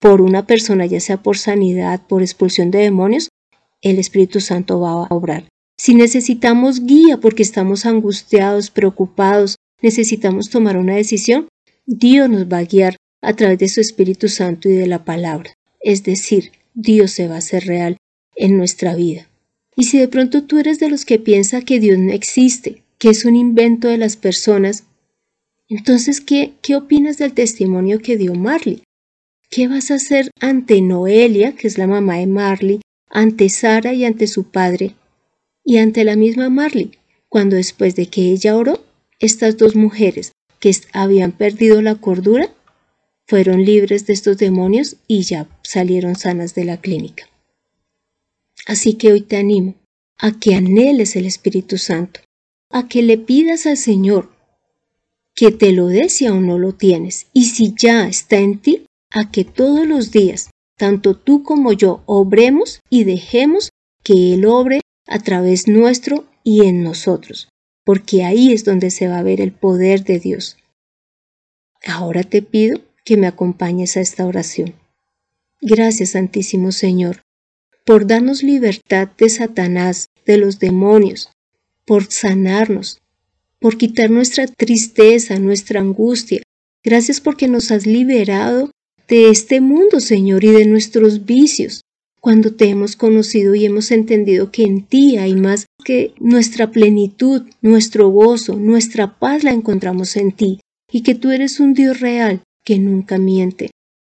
por 0.01 0.21
una 0.21 0.47
persona, 0.47 0.87
ya 0.87 1.01
sea 1.01 1.23
por 1.23 1.37
sanidad, 1.37 2.07
por 2.07 2.23
expulsión 2.23 2.71
de 2.71 2.79
demonios, 2.79 3.29
el 3.83 3.99
Espíritu 3.99 4.41
Santo 4.41 4.81
va 4.81 4.93
a 4.93 5.15
obrar. 5.15 5.49
Si 5.79 5.95
necesitamos 5.95 6.85
guía 6.85 7.19
porque 7.19 7.43
estamos 7.43 7.87
angustiados, 7.87 8.71
preocupados, 8.71 9.57
necesitamos 9.83 10.51
tomar 10.51 10.77
una 10.77 10.95
decisión, 10.95 11.49
Dios 11.87 12.29
nos 12.29 12.47
va 12.47 12.59
a 12.59 12.65
guiar 12.65 12.97
a 13.23 13.35
través 13.35 13.59
de 13.59 13.69
su 13.69 13.81
Espíritu 13.81 14.29
Santo 14.29 14.69
y 14.69 14.73
de 14.73 14.87
la 14.87 15.05
palabra. 15.05 15.55
Es 15.81 16.05
decir, 16.05 16.53
Dios 16.75 17.13
se 17.13 17.29
va 17.29 17.37
a 17.37 17.39
hacer 17.39 17.67
real 17.67 17.97
en 18.37 18.57
nuestra 18.57 18.95
vida. 18.95 19.29
Y 19.77 19.85
si 19.85 19.99
de 19.99 20.09
pronto 20.09 20.45
tú 20.45 20.59
eres 20.59 20.79
de 20.81 20.91
los 20.91 21.05
que 21.05 21.19
piensa 21.19 21.63
que 21.63 21.81
Dios 21.81 21.99
no 21.99 22.13
existe, 22.13 22.83
que 22.99 23.09
es 23.09 23.25
un 23.25 23.37
invento 23.37 23.89
de 23.89 23.97
las 23.97 24.17
personas, 24.17 24.85
entonces, 25.77 26.21
¿qué, 26.21 26.55
qué 26.63 26.75
opinas 26.75 27.17
del 27.19 27.33
testimonio 27.33 28.01
que 28.01 28.17
dio 28.17 28.35
Marley? 28.35 28.83
¿Qué 29.49 29.69
vas 29.69 29.91
a 29.91 29.95
hacer 29.95 30.31
ante 30.41 30.83
Noelia, 30.83 31.55
que 31.55 31.69
es 31.69 31.79
la 31.79 31.87
mamá 31.87 32.17
de 32.17 32.27
Marley, 32.27 32.81
ante 33.09 33.49
Sara 33.49 33.95
y 33.95 34.05
ante 34.05 34.27
su 34.27 34.51
padre, 34.51 34.97
y 35.65 35.79
ante 35.79 36.05
la 36.05 36.17
misma 36.17 36.51
Marley, 36.51 36.93
cuando 37.29 37.57
después 37.57 37.95
de 37.95 38.07
que 38.07 38.33
ella 38.33 38.57
oró, 38.57 38.85
estas 39.21 39.57
dos 39.57 39.77
mujeres 39.77 40.33
que 40.59 40.75
habían 40.93 41.33
perdido 41.33 41.81
la 41.83 41.95
cordura 41.95 42.53
fueron 43.27 43.65
libres 43.65 44.07
de 44.07 44.13
estos 44.13 44.39
demonios 44.39 44.97
y 45.07 45.23
ya 45.23 45.49
salieron 45.63 46.17
sanas 46.17 46.55
de 46.57 46.65
la 46.65 46.79
clínica. 46.81 47.29
Así 48.67 48.95
que 48.95 49.13
hoy 49.13 49.21
te 49.21 49.37
animo 49.37 49.77
a 50.19 50.39
que 50.39 50.55
anheles 50.55 51.15
el 51.15 51.27
Espíritu 51.27 51.79
Santo, 51.79 52.21
a 52.71 52.89
que 52.89 53.03
le 53.03 53.19
pidas 53.19 53.67
al 53.67 53.77
Señor 53.77 54.31
que 55.41 55.53
te 55.53 55.73
lo 55.73 55.87
dé 55.87 56.11
si 56.11 56.27
aún 56.27 56.47
no 56.47 56.59
lo 56.59 56.75
tienes, 56.75 57.29
y 57.33 57.47
si 57.47 57.75
ya 57.75 58.07
está 58.07 58.37
en 58.37 58.59
ti, 58.59 58.85
a 59.11 59.31
que 59.31 59.47
todos 59.47 59.87
los 59.87 60.11
días, 60.11 60.51
tanto 60.77 61.17
tú 61.17 61.43
como 61.45 61.73
yo, 61.73 62.03
obremos 62.05 62.81
y 62.91 63.05
dejemos 63.05 63.71
que 64.05 64.35
Él 64.35 64.45
obre 64.45 64.83
a 65.07 65.19
través 65.21 65.67
nuestro 65.67 66.27
y 66.45 66.67
en 66.67 66.83
nosotros, 66.83 67.49
porque 67.87 68.23
ahí 68.23 68.53
es 68.53 68.67
donde 68.67 68.91
se 68.91 69.09
va 69.09 69.19
a 69.19 69.23
ver 69.23 69.41
el 69.41 69.53
poder 69.53 70.05
de 70.05 70.19
Dios. 70.19 70.59
Ahora 71.87 72.23
te 72.23 72.43
pido 72.43 72.83
que 73.07 73.17
me 73.17 73.27
acompañes 73.27 73.97
a 73.97 74.03
esta 74.03 74.27
oración. 74.27 74.75
Gracias, 75.63 76.11
Santísimo 76.11 76.71
Señor, 76.71 77.23
por 77.87 78.07
darnos 78.07 78.43
libertad 78.43 79.09
de 79.17 79.31
Satanás, 79.31 80.11
de 80.27 80.37
los 80.37 80.59
demonios, 80.59 81.31
por 81.87 82.13
sanarnos, 82.13 83.00
por 83.61 83.77
quitar 83.77 84.11
nuestra 84.11 84.47
tristeza, 84.47 85.39
nuestra 85.39 85.81
angustia. 85.81 86.43
Gracias 86.83 87.21
porque 87.21 87.47
nos 87.47 87.71
has 87.71 87.87
liberado 87.87 88.71
de 89.07 89.29
este 89.29 89.61
mundo, 89.61 90.01
Señor, 90.01 90.45
y 90.45 90.49
de 90.49 90.65
nuestros 90.65 91.27
vicios. 91.27 91.83
Cuando 92.21 92.55
te 92.55 92.67
hemos 92.67 92.97
conocido 92.97 93.55
y 93.55 93.65
hemos 93.65 93.91
entendido 93.91 94.51
que 94.51 94.65
en 94.65 94.85
ti 94.87 95.17
hay 95.17 95.35
más 95.35 95.67
que 95.85 96.13
nuestra 96.19 96.71
plenitud, 96.71 97.43
nuestro 97.63 98.09
gozo, 98.09 98.57
nuestra 98.57 99.19
paz 99.19 99.43
la 99.43 99.53
encontramos 99.53 100.17
en 100.17 100.33
ti, 100.33 100.61
y 100.91 101.03
que 101.03 101.15
tú 101.15 101.31
eres 101.31 101.61
un 101.61 101.73
Dios 101.75 102.01
real 102.01 102.43
que 102.65 102.79
nunca 102.79 103.19
miente. 103.19 103.71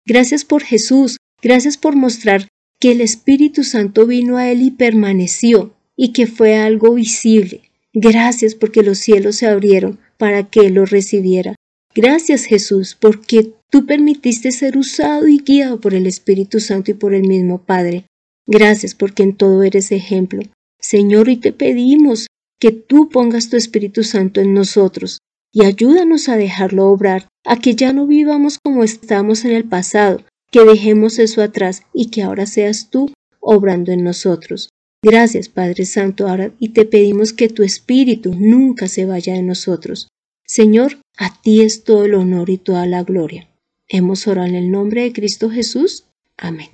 Gracias 0.06 0.44
por 0.44 0.62
Jesús, 0.62 1.18
gracias 1.42 1.76
por 1.76 1.96
mostrar 1.96 2.48
que 2.80 2.92
el 2.92 3.00
Espíritu 3.00 3.64
Santo 3.64 4.06
vino 4.06 4.36
a 4.36 4.50
él 4.50 4.62
y 4.62 4.70
permaneció, 4.70 5.74
y 5.96 6.12
que 6.12 6.26
fue 6.26 6.56
algo 6.56 6.94
visible. 6.94 7.65
Gracias 7.98 8.54
porque 8.54 8.82
los 8.82 8.98
cielos 8.98 9.36
se 9.36 9.46
abrieron 9.46 9.98
para 10.18 10.50
que 10.50 10.68
lo 10.68 10.84
recibiera. 10.84 11.54
Gracias 11.94 12.44
Jesús 12.44 12.94
porque 12.94 13.54
tú 13.70 13.86
permitiste 13.86 14.50
ser 14.50 14.76
usado 14.76 15.26
y 15.28 15.38
guiado 15.38 15.80
por 15.80 15.94
el 15.94 16.06
Espíritu 16.06 16.60
Santo 16.60 16.90
y 16.90 16.94
por 16.94 17.14
el 17.14 17.26
mismo 17.26 17.62
Padre. 17.62 18.04
Gracias 18.46 18.94
porque 18.94 19.22
en 19.22 19.34
todo 19.34 19.62
eres 19.62 19.92
ejemplo. 19.92 20.42
Señor, 20.78 21.30
y 21.30 21.38
te 21.38 21.52
pedimos 21.52 22.26
que 22.60 22.70
tú 22.70 23.08
pongas 23.08 23.48
tu 23.48 23.56
Espíritu 23.56 24.04
Santo 24.04 24.42
en 24.42 24.52
nosotros 24.52 25.20
y 25.50 25.64
ayúdanos 25.64 26.28
a 26.28 26.36
dejarlo 26.36 26.88
obrar, 26.88 27.28
a 27.46 27.56
que 27.58 27.76
ya 27.76 27.94
no 27.94 28.06
vivamos 28.06 28.58
como 28.62 28.84
estábamos 28.84 29.46
en 29.46 29.52
el 29.52 29.64
pasado, 29.64 30.22
que 30.52 30.66
dejemos 30.66 31.18
eso 31.18 31.40
atrás 31.40 31.82
y 31.94 32.10
que 32.10 32.22
ahora 32.22 32.44
seas 32.44 32.90
tú 32.90 33.10
obrando 33.40 33.90
en 33.90 34.04
nosotros. 34.04 34.68
Gracias, 35.02 35.48
Padre 35.48 35.84
Santo, 35.84 36.26
ahora 36.26 36.52
y 36.58 36.70
te 36.70 36.84
pedimos 36.84 37.32
que 37.32 37.48
tu 37.48 37.62
Espíritu 37.62 38.34
nunca 38.34 38.88
se 38.88 39.04
vaya 39.04 39.34
de 39.34 39.42
nosotros. 39.42 40.08
Señor, 40.44 41.00
a 41.16 41.40
ti 41.42 41.62
es 41.62 41.84
todo 41.84 42.04
el 42.04 42.14
honor 42.14 42.50
y 42.50 42.58
toda 42.58 42.86
la 42.86 43.02
gloria. 43.02 43.48
Hemos 43.88 44.26
orado 44.26 44.48
en 44.48 44.54
el 44.54 44.70
nombre 44.70 45.02
de 45.02 45.12
Cristo 45.12 45.50
Jesús. 45.50 46.04
Amén. 46.36 46.70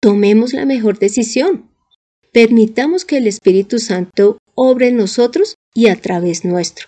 Tomemos 0.00 0.52
la 0.52 0.64
mejor 0.64 0.98
decisión. 0.98 1.70
Permitamos 2.32 3.04
que 3.04 3.18
el 3.18 3.26
Espíritu 3.26 3.78
Santo 3.78 4.38
obre 4.54 4.88
en 4.88 4.96
nosotros 4.96 5.54
y 5.74 5.88
a 5.88 5.96
través 5.96 6.44
nuestro. 6.44 6.86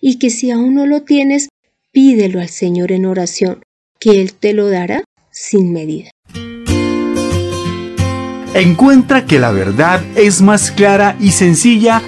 Y 0.00 0.18
que 0.18 0.30
si 0.30 0.50
aún 0.50 0.74
no 0.74 0.86
lo 0.86 1.02
tienes, 1.02 1.48
pídelo 1.92 2.40
al 2.40 2.48
Señor 2.48 2.92
en 2.92 3.06
oración, 3.06 3.62
que 3.98 4.20
Él 4.20 4.34
te 4.34 4.52
lo 4.52 4.68
dará 4.68 5.04
sin 5.30 5.72
medida. 5.72 6.10
Encuentra 8.58 9.26
que 9.26 9.38
la 9.38 9.52
verdad 9.52 10.02
es 10.16 10.40
más 10.40 10.70
clara 10.70 11.14
y 11.20 11.32
sencilla 11.32 12.02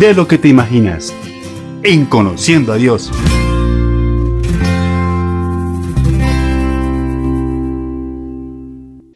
de 0.00 0.14
lo 0.14 0.26
que 0.26 0.38
te 0.38 0.48
imaginas. 0.48 1.12
En 1.82 2.06
Conociendo 2.06 2.72
a 2.72 2.76
Dios. 2.78 3.10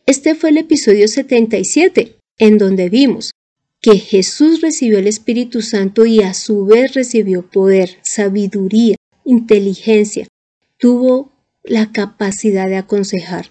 Este 0.04 0.34
fue 0.34 0.50
el 0.50 0.58
episodio 0.58 1.08
77, 1.08 2.18
en 2.36 2.58
donde 2.58 2.90
vimos 2.90 3.30
que 3.80 3.96
Jesús 3.96 4.60
recibió 4.60 4.98
el 4.98 5.06
Espíritu 5.06 5.62
Santo 5.62 6.04
y 6.04 6.20
a 6.20 6.34
su 6.34 6.66
vez 6.66 6.92
recibió 6.92 7.48
poder, 7.48 7.96
sabiduría, 8.02 8.96
inteligencia, 9.24 10.28
tuvo 10.78 11.32
la 11.64 11.90
capacidad 11.90 12.68
de 12.68 12.76
aconsejar 12.76 13.46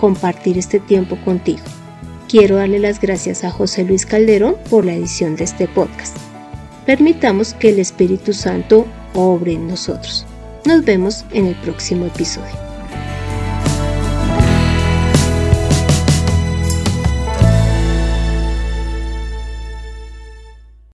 compartir 0.00 0.58
este 0.58 0.80
tiempo 0.80 1.16
contigo. 1.24 1.62
Quiero 2.28 2.56
darle 2.56 2.78
las 2.78 3.00
gracias 3.00 3.44
a 3.44 3.50
José 3.50 3.84
Luis 3.84 4.06
Calderón 4.06 4.56
por 4.70 4.84
la 4.84 4.94
edición 4.94 5.36
de 5.36 5.44
este 5.44 5.68
podcast. 5.68 6.16
Permitamos 6.86 7.54
que 7.54 7.70
el 7.70 7.78
Espíritu 7.78 8.32
Santo 8.32 8.86
obre 9.14 9.52
en 9.52 9.68
nosotros. 9.68 10.26
Nos 10.64 10.84
vemos 10.84 11.24
en 11.32 11.46
el 11.46 11.54
próximo 11.56 12.06
episodio. 12.06 12.73